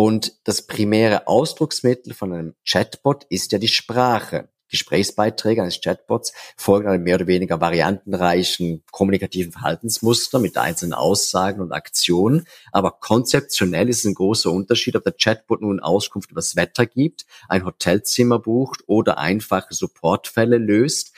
Und 0.00 0.40
das 0.44 0.66
primäre 0.66 1.26
Ausdrucksmittel 1.26 2.14
von 2.14 2.32
einem 2.32 2.54
Chatbot 2.64 3.24
ist 3.28 3.52
ja 3.52 3.58
die 3.58 3.68
Sprache. 3.68 4.48
Gesprächsbeiträge 4.70 5.60
eines 5.60 5.82
Chatbots 5.82 6.32
folgen 6.56 6.88
einem 6.88 7.02
mehr 7.02 7.16
oder 7.16 7.26
weniger 7.26 7.60
variantenreichen 7.60 8.82
kommunikativen 8.92 9.52
Verhaltensmuster 9.52 10.38
mit 10.38 10.56
einzelnen 10.56 10.94
Aussagen 10.94 11.60
und 11.60 11.72
Aktionen. 11.72 12.46
Aber 12.72 12.92
konzeptionell 12.92 13.90
ist 13.90 13.98
es 13.98 14.04
ein 14.06 14.14
großer 14.14 14.50
Unterschied, 14.50 14.96
ob 14.96 15.04
der 15.04 15.12
Chatbot 15.12 15.60
nun 15.60 15.80
Auskunft 15.80 16.30
über 16.30 16.40
das 16.40 16.56
Wetter 16.56 16.86
gibt, 16.86 17.26
ein 17.50 17.66
Hotelzimmer 17.66 18.38
bucht 18.38 18.80
oder 18.86 19.18
einfache 19.18 19.74
Supportfälle 19.74 20.56
löst. 20.56 21.12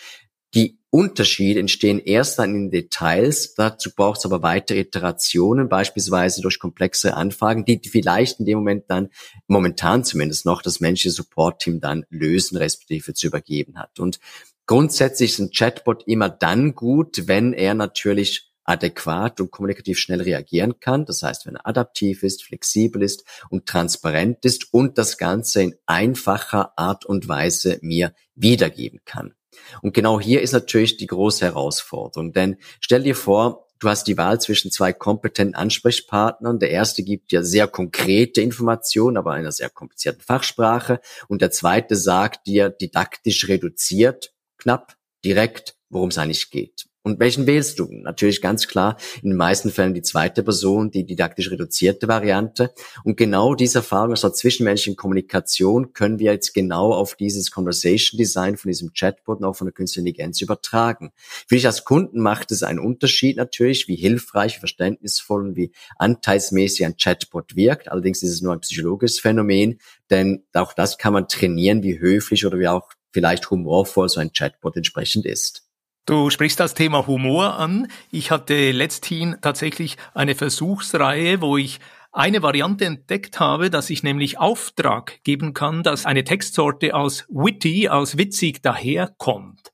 Die 0.54 0.81
Unterschiede 0.94 1.58
entstehen 1.58 1.98
erst 1.98 2.38
dann 2.38 2.54
in 2.54 2.70
Details. 2.70 3.54
Dazu 3.54 3.94
braucht 3.96 4.18
es 4.18 4.26
aber 4.26 4.42
weitere 4.42 4.80
Iterationen, 4.80 5.70
beispielsweise 5.70 6.42
durch 6.42 6.58
komplexe 6.58 7.16
Anfragen, 7.16 7.64
die 7.64 7.80
vielleicht 7.82 8.40
in 8.40 8.44
dem 8.44 8.58
Moment 8.58 8.84
dann, 8.88 9.08
momentan 9.46 10.04
zumindest 10.04 10.44
noch, 10.44 10.60
das 10.60 10.80
menschliche 10.80 11.14
Support-Team 11.14 11.80
dann 11.80 12.04
lösen, 12.10 12.58
respektive 12.58 13.14
zu 13.14 13.26
übergeben 13.26 13.78
hat. 13.78 14.00
Und 14.00 14.20
grundsätzlich 14.66 15.32
ist 15.32 15.38
ein 15.38 15.50
Chatbot 15.50 16.06
immer 16.06 16.28
dann 16.28 16.74
gut, 16.74 17.26
wenn 17.26 17.54
er 17.54 17.72
natürlich 17.72 18.52
adäquat 18.64 19.40
und 19.40 19.50
kommunikativ 19.50 19.98
schnell 19.98 20.20
reagieren 20.20 20.78
kann. 20.78 21.06
Das 21.06 21.22
heißt, 21.22 21.46
wenn 21.46 21.56
er 21.56 21.66
adaptiv 21.66 22.22
ist, 22.22 22.44
flexibel 22.44 23.02
ist 23.02 23.24
und 23.48 23.64
transparent 23.64 24.44
ist 24.44 24.74
und 24.74 24.98
das 24.98 25.16
Ganze 25.16 25.62
in 25.62 25.74
einfacher 25.86 26.74
Art 26.76 27.06
und 27.06 27.28
Weise 27.28 27.78
mir 27.80 28.14
wiedergeben 28.34 29.00
kann. 29.06 29.34
Und 29.82 29.94
genau 29.94 30.20
hier 30.20 30.42
ist 30.42 30.52
natürlich 30.52 30.96
die 30.96 31.06
große 31.06 31.44
Herausforderung. 31.44 32.32
Denn 32.32 32.56
stell 32.80 33.02
dir 33.02 33.16
vor, 33.16 33.68
du 33.78 33.88
hast 33.88 34.04
die 34.04 34.16
Wahl 34.16 34.40
zwischen 34.40 34.70
zwei 34.70 34.92
kompetenten 34.92 35.54
Ansprechpartnern. 35.54 36.58
Der 36.58 36.70
erste 36.70 37.02
gibt 37.02 37.32
dir 37.32 37.44
sehr 37.44 37.66
konkrete 37.66 38.40
Informationen, 38.40 39.16
aber 39.16 39.32
in 39.32 39.40
einer 39.40 39.52
sehr 39.52 39.70
komplizierten 39.70 40.22
Fachsprache. 40.22 41.00
Und 41.28 41.42
der 41.42 41.50
zweite 41.50 41.96
sagt 41.96 42.46
dir 42.46 42.70
didaktisch 42.70 43.48
reduziert, 43.48 44.32
knapp, 44.58 44.96
direkt, 45.24 45.76
worum 45.88 46.10
es 46.10 46.18
eigentlich 46.18 46.50
geht. 46.50 46.86
Und 47.04 47.18
welchen 47.18 47.48
wählst 47.48 47.80
du? 47.80 47.88
Natürlich 47.90 48.40
ganz 48.40 48.68
klar 48.68 48.96
in 49.22 49.30
den 49.30 49.36
meisten 49.36 49.72
Fällen 49.72 49.92
die 49.92 50.02
zweite 50.02 50.44
Person, 50.44 50.92
die 50.92 51.04
didaktisch 51.04 51.50
reduzierte 51.50 52.06
Variante. 52.06 52.72
Und 53.02 53.16
genau 53.16 53.56
diese 53.56 53.78
Erfahrung 53.78 54.12
aus 54.12 54.20
der 54.20 54.32
zwischenmenschlichen 54.32 54.96
Kommunikation 54.96 55.94
können 55.94 56.20
wir 56.20 56.32
jetzt 56.32 56.54
genau 56.54 56.92
auf 56.92 57.16
dieses 57.16 57.50
Conversation 57.50 58.18
Design 58.18 58.56
von 58.56 58.68
diesem 58.68 58.92
Chatbot 58.92 59.40
und 59.40 59.44
auch 59.44 59.56
von 59.56 59.66
der 59.66 59.72
künstlichen 59.72 60.06
Intelligenz 60.06 60.40
übertragen. 60.40 61.10
Für 61.48 61.56
dich 61.56 61.66
als 61.66 61.84
Kunden 61.84 62.20
macht 62.20 62.52
es 62.52 62.62
einen 62.62 62.78
Unterschied 62.78 63.36
natürlich, 63.36 63.88
wie 63.88 63.96
hilfreich, 63.96 64.56
wie 64.56 64.60
verständnisvoll 64.60 65.44
und 65.48 65.56
wie 65.56 65.72
anteilsmäßig 65.98 66.86
ein 66.86 66.96
Chatbot 66.96 67.56
wirkt. 67.56 67.90
Allerdings 67.90 68.22
ist 68.22 68.30
es 68.30 68.42
nur 68.42 68.52
ein 68.52 68.60
psychologisches 68.60 69.18
Phänomen, 69.18 69.80
denn 70.10 70.44
auch 70.52 70.72
das 70.72 70.98
kann 70.98 71.12
man 71.12 71.26
trainieren, 71.26 71.82
wie 71.82 71.98
höflich 71.98 72.46
oder 72.46 72.60
wie 72.60 72.68
auch 72.68 72.92
vielleicht 73.12 73.50
humorvoll 73.50 74.08
so 74.08 74.20
ein 74.20 74.32
Chatbot 74.32 74.76
entsprechend 74.76 75.26
ist. 75.26 75.71
Du 76.04 76.30
sprichst 76.30 76.58
das 76.58 76.74
Thema 76.74 77.06
Humor 77.06 77.58
an. 77.58 77.86
Ich 78.10 78.32
hatte 78.32 78.72
letzthin 78.72 79.36
tatsächlich 79.40 79.96
eine 80.14 80.34
Versuchsreihe, 80.34 81.40
wo 81.40 81.56
ich 81.56 81.78
eine 82.10 82.42
Variante 82.42 82.84
entdeckt 82.84 83.38
habe, 83.38 83.70
dass 83.70 83.88
ich 83.88 84.02
nämlich 84.02 84.38
Auftrag 84.38 85.22
geben 85.22 85.54
kann, 85.54 85.84
dass 85.84 86.04
eine 86.04 86.24
Textsorte 86.24 86.94
aus 86.94 87.24
witty, 87.28 87.88
aus 87.88 88.18
witzig 88.18 88.62
daherkommt. 88.62 89.72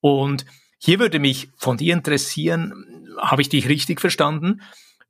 Und 0.00 0.46
hier 0.78 1.00
würde 1.00 1.18
mich 1.18 1.50
von 1.56 1.76
dir 1.76 1.92
interessieren, 1.92 3.08
habe 3.18 3.42
ich 3.42 3.48
dich 3.48 3.68
richtig 3.68 4.00
verstanden? 4.00 4.62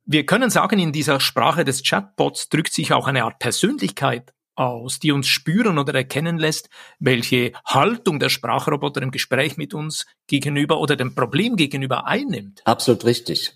Wir 0.05 0.25
können 0.25 0.49
sagen, 0.49 0.79
in 0.79 0.91
dieser 0.91 1.19
Sprache 1.19 1.63
des 1.63 1.83
Chatbots 1.83 2.49
drückt 2.49 2.73
sich 2.73 2.91
auch 2.91 3.07
eine 3.07 3.23
Art 3.23 3.39
Persönlichkeit 3.39 4.34
aus, 4.55 4.99
die 4.99 5.11
uns 5.11 5.27
spüren 5.27 5.77
oder 5.77 5.93
erkennen 5.93 6.37
lässt, 6.37 6.69
welche 6.99 7.51
Haltung 7.65 8.19
der 8.19 8.29
Sprachroboter 8.29 9.01
im 9.01 9.11
Gespräch 9.11 9.57
mit 9.57 9.73
uns 9.73 10.05
gegenüber 10.27 10.79
oder 10.79 10.95
dem 10.95 11.15
Problem 11.15 11.55
gegenüber 11.55 12.07
einnimmt. 12.07 12.61
Absolut 12.65 13.05
richtig. 13.05 13.53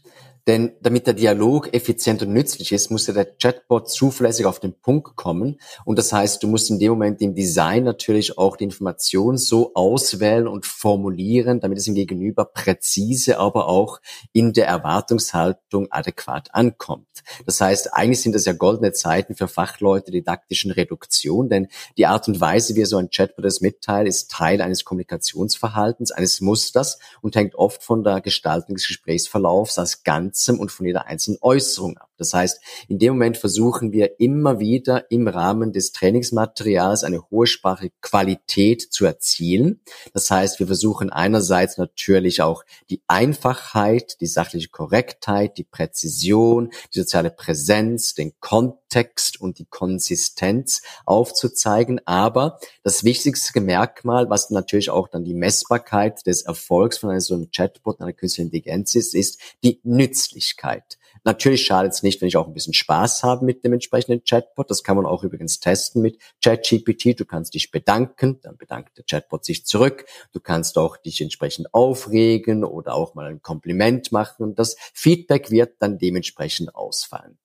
Denn 0.48 0.72
damit 0.82 1.08
der 1.08 1.14
Dialog 1.14 1.74
effizient 1.74 2.22
und 2.22 2.34
nützlich 2.34 2.72
ist, 2.72 2.92
muss 2.92 3.08
ja 3.08 3.14
der 3.14 3.26
Chatbot 3.26 3.90
zuverlässig 3.90 4.46
auf 4.46 4.60
den 4.60 4.74
Punkt 4.74 5.16
kommen. 5.16 5.60
Und 5.86 6.00
das 6.00 6.12
heißt, 6.12 6.42
du 6.42 6.48
musst 6.48 6.70
in 6.70 6.80
dem 6.80 6.92
Moment 6.92 7.22
im 7.22 7.36
Design 7.36 7.84
natürlich 7.84 8.38
auch 8.38 8.58
die 8.58 8.64
Information 8.64 9.38
so 9.38 9.74
auswählen 9.76 10.48
und 10.48 10.66
formulieren, 10.66 11.60
damit 11.60 11.78
es 11.78 11.88
im 11.88 11.96
Gegenüber 11.96 12.46
präzise, 12.46 13.40
aber 13.40 13.68
auch 13.68 14.00
in 14.34 14.54
der 14.54 14.68
Erwartungshaltung 14.68 15.92
adäquat 15.92 16.54
ankommt. 16.54 17.08
Das 17.46 17.62
heißt, 17.62 17.94
eigentlich 17.94 18.22
sind 18.22 18.34
das 18.34 18.46
ja 18.46 18.54
goldene 18.54 18.92
Zeiten 18.92 19.36
für 19.36 19.48
Fachleute 19.48 20.12
didaktischen 20.12 20.72
Reduktion, 20.72 21.50
denn 21.50 21.68
die 21.98 22.06
Art 22.06 22.28
und 22.28 22.42
Weise, 22.42 22.76
wie 22.76 22.86
so 22.86 22.98
ein 22.98 23.10
Chatbot 23.10 23.46
es 23.46 23.62
mitteilt, 23.62 24.08
ist 24.08 24.32
Teil 24.32 24.62
eines 24.62 24.84
Kommunikationsverhaltens, 24.84 26.12
eines 26.12 26.42
Musters 26.42 27.00
und 27.22 27.36
hängt 27.36 27.56
oft 27.56 27.84
von 27.84 28.04
der 28.04 28.22
Gestaltung 28.22 28.76
des 28.76 28.88
Gesprächsverlaufs 28.88 29.78
als 29.78 30.04
Ganzem 30.30 30.60
und 30.60 30.72
von 30.72 30.86
jeder 30.86 31.08
einzelnen 31.08 31.40
Äußerung 31.42 31.98
ab. 31.98 32.09
Das 32.20 32.34
heißt, 32.34 32.62
in 32.88 33.00
dem 33.00 33.14
Moment 33.14 33.38
versuchen 33.38 33.92
wir 33.94 34.20
immer 34.20 34.60
wieder 34.60 35.10
im 35.10 35.28
Rahmen 35.28 35.74
des 35.74 35.94
Trainingsmaterials 35.94 37.04
eine 37.04 37.30
hohe 37.32 37.48
sprachliche 37.48 37.94
Qualität 38.02 38.82
zu 38.82 39.06
erzielen. 39.06 39.82
Das 40.14 40.30
heißt, 40.30 40.60
wir 40.60 40.68
versuchen 40.68 41.10
einerseits 41.10 41.78
natürlich 41.78 42.42
auch 42.42 42.64
die 42.90 43.02
Einfachheit, 43.08 44.20
die 44.22 44.28
sachliche 44.28 44.70
Korrektheit, 44.70 45.58
die 45.58 45.64
Präzision, 45.64 46.72
die 46.94 47.00
soziale 47.00 47.32
Präsenz, 47.32 48.14
den 48.14 48.34
Kontext 48.40 49.40
und 49.40 49.60
die 49.60 49.66
Konsistenz 49.66 50.82
aufzuzeigen. 51.06 52.02
Aber 52.06 52.60
das 52.84 53.04
wichtigste 53.04 53.62
Merkmal, 53.62 54.30
was 54.30 54.50
natürlich 54.50 54.90
auch 54.90 55.08
dann 55.08 55.24
die 55.24 55.34
Messbarkeit 55.34 56.26
des 56.28 56.42
Erfolgs 56.42 56.98
von 56.98 57.18
so 57.20 57.34
einem 57.34 57.50
Chatbot, 57.52 58.02
einer 58.02 58.14
künstlichen 58.14 58.48
Intelligenz 58.48 58.96
ist, 58.96 59.16
ist 59.16 59.40
die 59.64 59.80
Nützlichkeit. 59.84 60.99
Natürlich 61.24 61.66
schadet 61.66 61.94
es 61.94 62.04
nicht, 62.04 62.22
wenn 62.22 62.28
ich 62.28 62.38
auch 62.38 62.48
ein 62.48 62.54
bisschen 62.54 62.74
Spaß 62.74 63.24
habe 63.24 63.46
mit 63.46 63.64
dem 63.64 63.74
entsprechenden 63.74 64.24
Chatbot. 64.24 64.70
Das 64.70 64.84
kann 64.84 64.98
man 64.98 65.06
auch 65.06 65.24
übrigens 65.24 65.60
testen 65.60 66.02
mit 66.02 66.20
ChatGPT. 66.44 67.20
Du 67.20 67.26
kannst 67.26 67.54
dich 67.54 67.72
bedanken, 67.72 68.40
dann 68.42 68.58
bedankt 68.58 68.98
der 68.98 69.06
Chatbot 69.06 69.46
sich 69.46 69.66
zurück. 69.66 70.06
Du 70.32 70.40
kannst 70.40 70.78
auch 70.78 70.98
dich 70.98 71.22
entsprechend 71.22 71.74
aufregen 71.74 72.64
oder 72.64 72.96
auch 72.96 73.16
mal 73.16 73.28
ein 73.28 73.42
Kompliment 73.42 74.12
machen. 74.12 74.56
Das 74.56 74.76
Feedback 74.94 75.52
wird 75.52 75.76
dann 75.80 75.98
dementsprechend 75.98 76.76
ausfallen. 76.76 77.38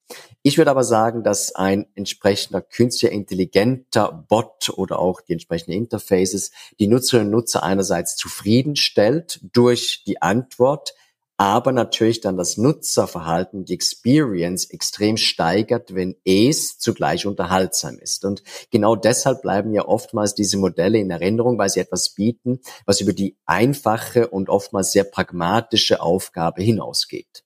Ich 0.42 0.58
würde 0.58 0.70
aber 0.70 0.84
sagen, 0.84 1.22
dass 1.22 1.54
ein 1.54 1.86
entsprechender 1.94 2.60
künstlicher 2.60 3.12
intelligenter 3.12 4.26
Bot 4.28 4.70
oder 4.76 4.98
auch 4.98 5.20
die 5.20 5.32
entsprechenden 5.32 5.72
Interfaces 5.72 6.50
die 6.78 6.86
Nutzerinnen 6.86 7.28
und 7.28 7.32
Nutzer 7.32 7.62
einerseits 7.62 8.16
zufriedenstellt 8.16 9.40
durch 9.42 10.04
die 10.06 10.20
Antwort, 10.20 10.94
aber 11.36 11.72
natürlich 11.72 12.20
dann 12.20 12.36
das 12.36 12.56
Nutzerverhalten, 12.56 13.64
die 13.64 13.74
Experience 13.74 14.70
extrem 14.70 15.16
steigert, 15.16 15.94
wenn 15.94 16.14
es 16.24 16.78
zugleich 16.78 17.26
unterhaltsam 17.26 17.98
ist. 17.98 18.24
Und 18.24 18.42
genau 18.70 18.94
deshalb 18.94 19.42
bleiben 19.42 19.72
ja 19.72 19.84
oftmals 19.84 20.34
diese 20.34 20.58
Modelle 20.58 20.98
in 20.98 21.10
Erinnerung, 21.10 21.58
weil 21.58 21.68
sie 21.68 21.80
etwas 21.80 22.14
bieten, 22.14 22.60
was 22.86 23.00
über 23.00 23.12
die 23.12 23.36
einfache 23.46 24.28
und 24.28 24.48
oftmals 24.48 24.92
sehr 24.92 25.04
pragmatische 25.04 26.00
Aufgabe 26.00 26.62
hinausgeht. 26.62 27.44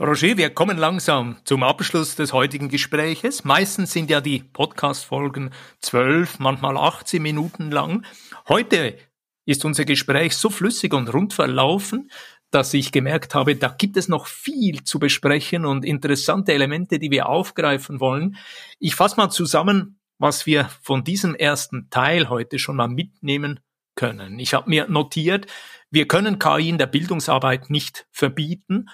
Roger, 0.00 0.36
wir 0.36 0.50
kommen 0.50 0.76
langsam 0.76 1.36
zum 1.44 1.62
Abschluss 1.62 2.16
des 2.16 2.32
heutigen 2.32 2.68
Gespräches. 2.68 3.44
Meistens 3.44 3.92
sind 3.92 4.10
ja 4.10 4.20
die 4.20 4.40
Podcast-Folgen 4.40 5.50
zwölf, 5.80 6.40
manchmal 6.40 6.76
18 6.76 7.22
Minuten 7.22 7.70
lang. 7.70 8.04
Heute 8.48 8.96
ist 9.46 9.64
unser 9.64 9.84
Gespräch 9.84 10.36
so 10.36 10.50
flüssig 10.50 10.92
und 10.94 11.12
rund 11.12 11.32
verlaufen, 11.32 12.10
dass 12.54 12.72
ich 12.72 12.92
gemerkt 12.92 13.34
habe, 13.34 13.56
da 13.56 13.68
gibt 13.68 13.96
es 13.96 14.08
noch 14.08 14.26
viel 14.26 14.84
zu 14.84 15.00
besprechen 15.00 15.66
und 15.66 15.84
interessante 15.84 16.52
Elemente, 16.52 17.00
die 17.00 17.10
wir 17.10 17.28
aufgreifen 17.28 17.98
wollen. 17.98 18.36
Ich 18.78 18.94
fasse 18.94 19.16
mal 19.16 19.30
zusammen, 19.30 19.98
was 20.18 20.46
wir 20.46 20.70
von 20.80 21.02
diesem 21.02 21.34
ersten 21.34 21.90
Teil 21.90 22.28
heute 22.28 22.60
schon 22.60 22.76
mal 22.76 22.88
mitnehmen 22.88 23.58
können. 23.96 24.38
Ich 24.38 24.54
habe 24.54 24.70
mir 24.70 24.88
notiert, 24.88 25.46
wir 25.90 26.06
können 26.06 26.38
KI 26.38 26.68
in 26.68 26.78
der 26.78 26.86
Bildungsarbeit 26.86 27.70
nicht 27.70 28.06
verbieten 28.12 28.86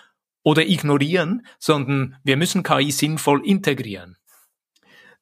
oder 0.43 0.67
ignorieren, 0.67 1.47
sondern 1.59 2.17
wir 2.25 2.37
müssen 2.39 2.63
KI 2.63 2.91
sinnvoll 2.91 3.45
integrieren. 3.47 4.17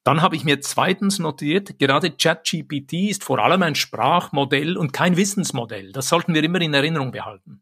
Dann 0.03 0.21
habe 0.21 0.37
ich 0.37 0.45
mir 0.45 0.61
zweitens 0.61 1.19
notiert, 1.19 1.77
gerade 1.77 2.11
ChatGPT 2.11 3.09
ist 3.09 3.23
vor 3.25 3.39
allem 3.39 3.63
ein 3.63 3.75
Sprachmodell 3.75 4.77
und 4.77 4.93
kein 4.93 5.17
Wissensmodell. 5.17 5.91
Das 5.91 6.07
sollten 6.07 6.33
wir 6.33 6.43
immer 6.43 6.61
in 6.61 6.73
Erinnerung 6.73 7.11
behalten. 7.11 7.61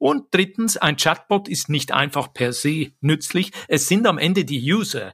Und 0.00 0.28
drittens, 0.30 0.78
ein 0.78 0.96
Chatbot 0.96 1.46
ist 1.46 1.68
nicht 1.68 1.92
einfach 1.92 2.32
per 2.32 2.54
se 2.54 2.92
nützlich. 3.02 3.52
Es 3.68 3.86
sind 3.86 4.06
am 4.06 4.16
Ende 4.16 4.46
die 4.46 4.72
User, 4.72 5.12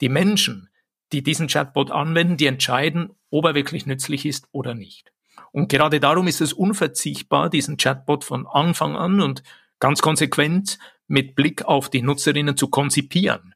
die 0.00 0.08
Menschen, 0.08 0.68
die 1.12 1.22
diesen 1.22 1.46
Chatbot 1.46 1.92
anwenden, 1.92 2.36
die 2.36 2.46
entscheiden, 2.46 3.10
ob 3.30 3.44
er 3.44 3.54
wirklich 3.54 3.86
nützlich 3.86 4.26
ist 4.26 4.48
oder 4.50 4.74
nicht. 4.74 5.12
Und 5.52 5.68
gerade 5.68 6.00
darum 6.00 6.26
ist 6.26 6.40
es 6.40 6.52
unverzichtbar, 6.52 7.48
diesen 7.48 7.76
Chatbot 7.76 8.24
von 8.24 8.44
Anfang 8.48 8.96
an 8.96 9.20
und 9.20 9.44
ganz 9.78 10.02
konsequent 10.02 10.80
mit 11.06 11.36
Blick 11.36 11.64
auf 11.64 11.88
die 11.88 12.02
Nutzerinnen 12.02 12.56
zu 12.56 12.66
konzipieren. 12.66 13.54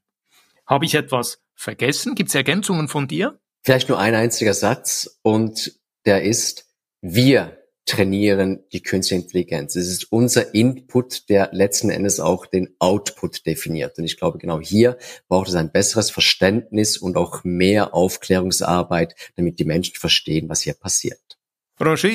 Habe 0.65 0.85
ich 0.85 0.95
etwas 0.95 1.43
vergessen? 1.55 2.15
Gibt 2.15 2.29
es 2.29 2.35
Ergänzungen 2.35 2.87
von 2.87 3.09
dir? 3.09 3.37
Vielleicht 3.63 3.89
nur 3.89 3.99
ein 3.99 4.15
einziger 4.15 4.53
Satz 4.53 5.19
und 5.23 5.77
der 6.05 6.23
ist, 6.23 6.73
wir 7.01 7.58
trainieren 7.89 8.63
die 8.71 8.81
künstliche 8.81 9.23
Intelligenz. 9.23 9.75
Es 9.75 9.87
ist 9.87 10.11
unser 10.11 10.53
Input, 10.53 11.29
der 11.29 11.49
letzten 11.51 11.89
Endes 11.89 12.19
auch 12.19 12.45
den 12.45 12.75
Output 12.79 13.45
definiert. 13.45 13.97
Und 13.97 14.05
ich 14.05 14.17
glaube, 14.17 14.37
genau 14.37 14.59
hier 14.59 14.97
braucht 15.27 15.49
es 15.49 15.55
ein 15.55 15.71
besseres 15.71 16.11
Verständnis 16.11 16.97
und 16.97 17.17
auch 17.17 17.43
mehr 17.43 17.93
Aufklärungsarbeit, 17.93 19.15
damit 19.35 19.59
die 19.59 19.65
Menschen 19.65 19.95
verstehen, 19.95 20.49
was 20.49 20.61
hier 20.61 20.75
passiert. 20.75 21.39
Roger, 21.81 22.09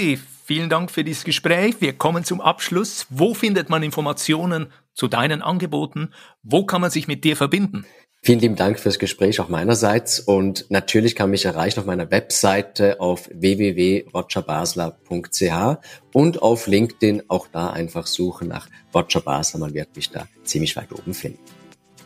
vielen 0.45 0.69
Dank 0.69 0.91
für 0.91 1.05
dieses 1.05 1.25
Gespräch. 1.25 1.77
Wir 1.81 1.95
kommen 1.95 2.25
zum 2.25 2.41
Abschluss. 2.41 3.07
Wo 3.11 3.35
findet 3.35 3.71
man 3.71 3.83
Informationen 3.83 4.71
zu 4.93 5.09
deinen 5.09 5.43
Angeboten? 5.43 6.13
Wo 6.43 6.67
kann 6.67 6.83
man 6.83 6.91
sich 6.91 7.09
mit 7.09 7.25
dir 7.25 7.37
verbinden? 7.37 7.85
Vielen 8.27 8.41
lieben 8.41 8.57
Dank 8.57 8.81
fürs 8.81 8.99
Gespräch 8.99 9.39
auch 9.41 9.51
meinerseits 9.51 10.19
und 10.19 10.65
natürlich 10.71 11.15
kann 11.15 11.29
mich 11.29 11.45
erreichen 11.45 11.81
auf 11.81 11.85
meiner 11.85 12.11
Webseite 12.11 12.99
auf 12.99 13.29
www.rogerbasler.ch 13.31 15.79
und 16.15 16.41
auf 16.41 16.67
LinkedIn 16.67 17.25
auch 17.29 17.49
da 17.53 17.69
einfach 17.69 18.07
suchen 18.07 18.49
nach 18.49 18.67
Roger 18.95 19.21
Basler, 19.21 19.61
man 19.61 19.75
wird 19.75 19.95
mich 19.95 20.09
da 20.09 20.27
ziemlich 20.43 20.75
weit 20.75 20.91
oben 20.93 21.13
finden. 21.13 21.39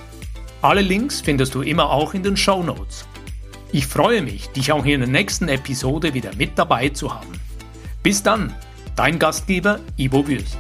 Alle 0.63 0.81
Links 0.81 1.21
findest 1.21 1.55
du 1.55 1.61
immer 1.61 1.91
auch 1.91 2.15
in 2.15 2.23
den 2.23 2.39
Show 2.39 2.63
Notes. 2.63 3.05
Ich 3.71 3.87
freue 3.87 4.23
mich, 4.23 4.49
dich 4.49 4.73
auch 4.73 4.87
in 4.87 5.01
der 5.01 5.11
nächsten 5.11 5.51
Episode 5.51 6.15
wieder 6.15 6.31
mit 6.39 6.59
dabei 6.59 6.89
zu 6.89 7.13
haben. 7.13 7.39
Bis 8.03 8.23
dann, 8.23 8.55
dein 8.95 9.19
Gastgeber 9.19 9.81
Ivo 9.99 10.27
Würst. 10.27 10.57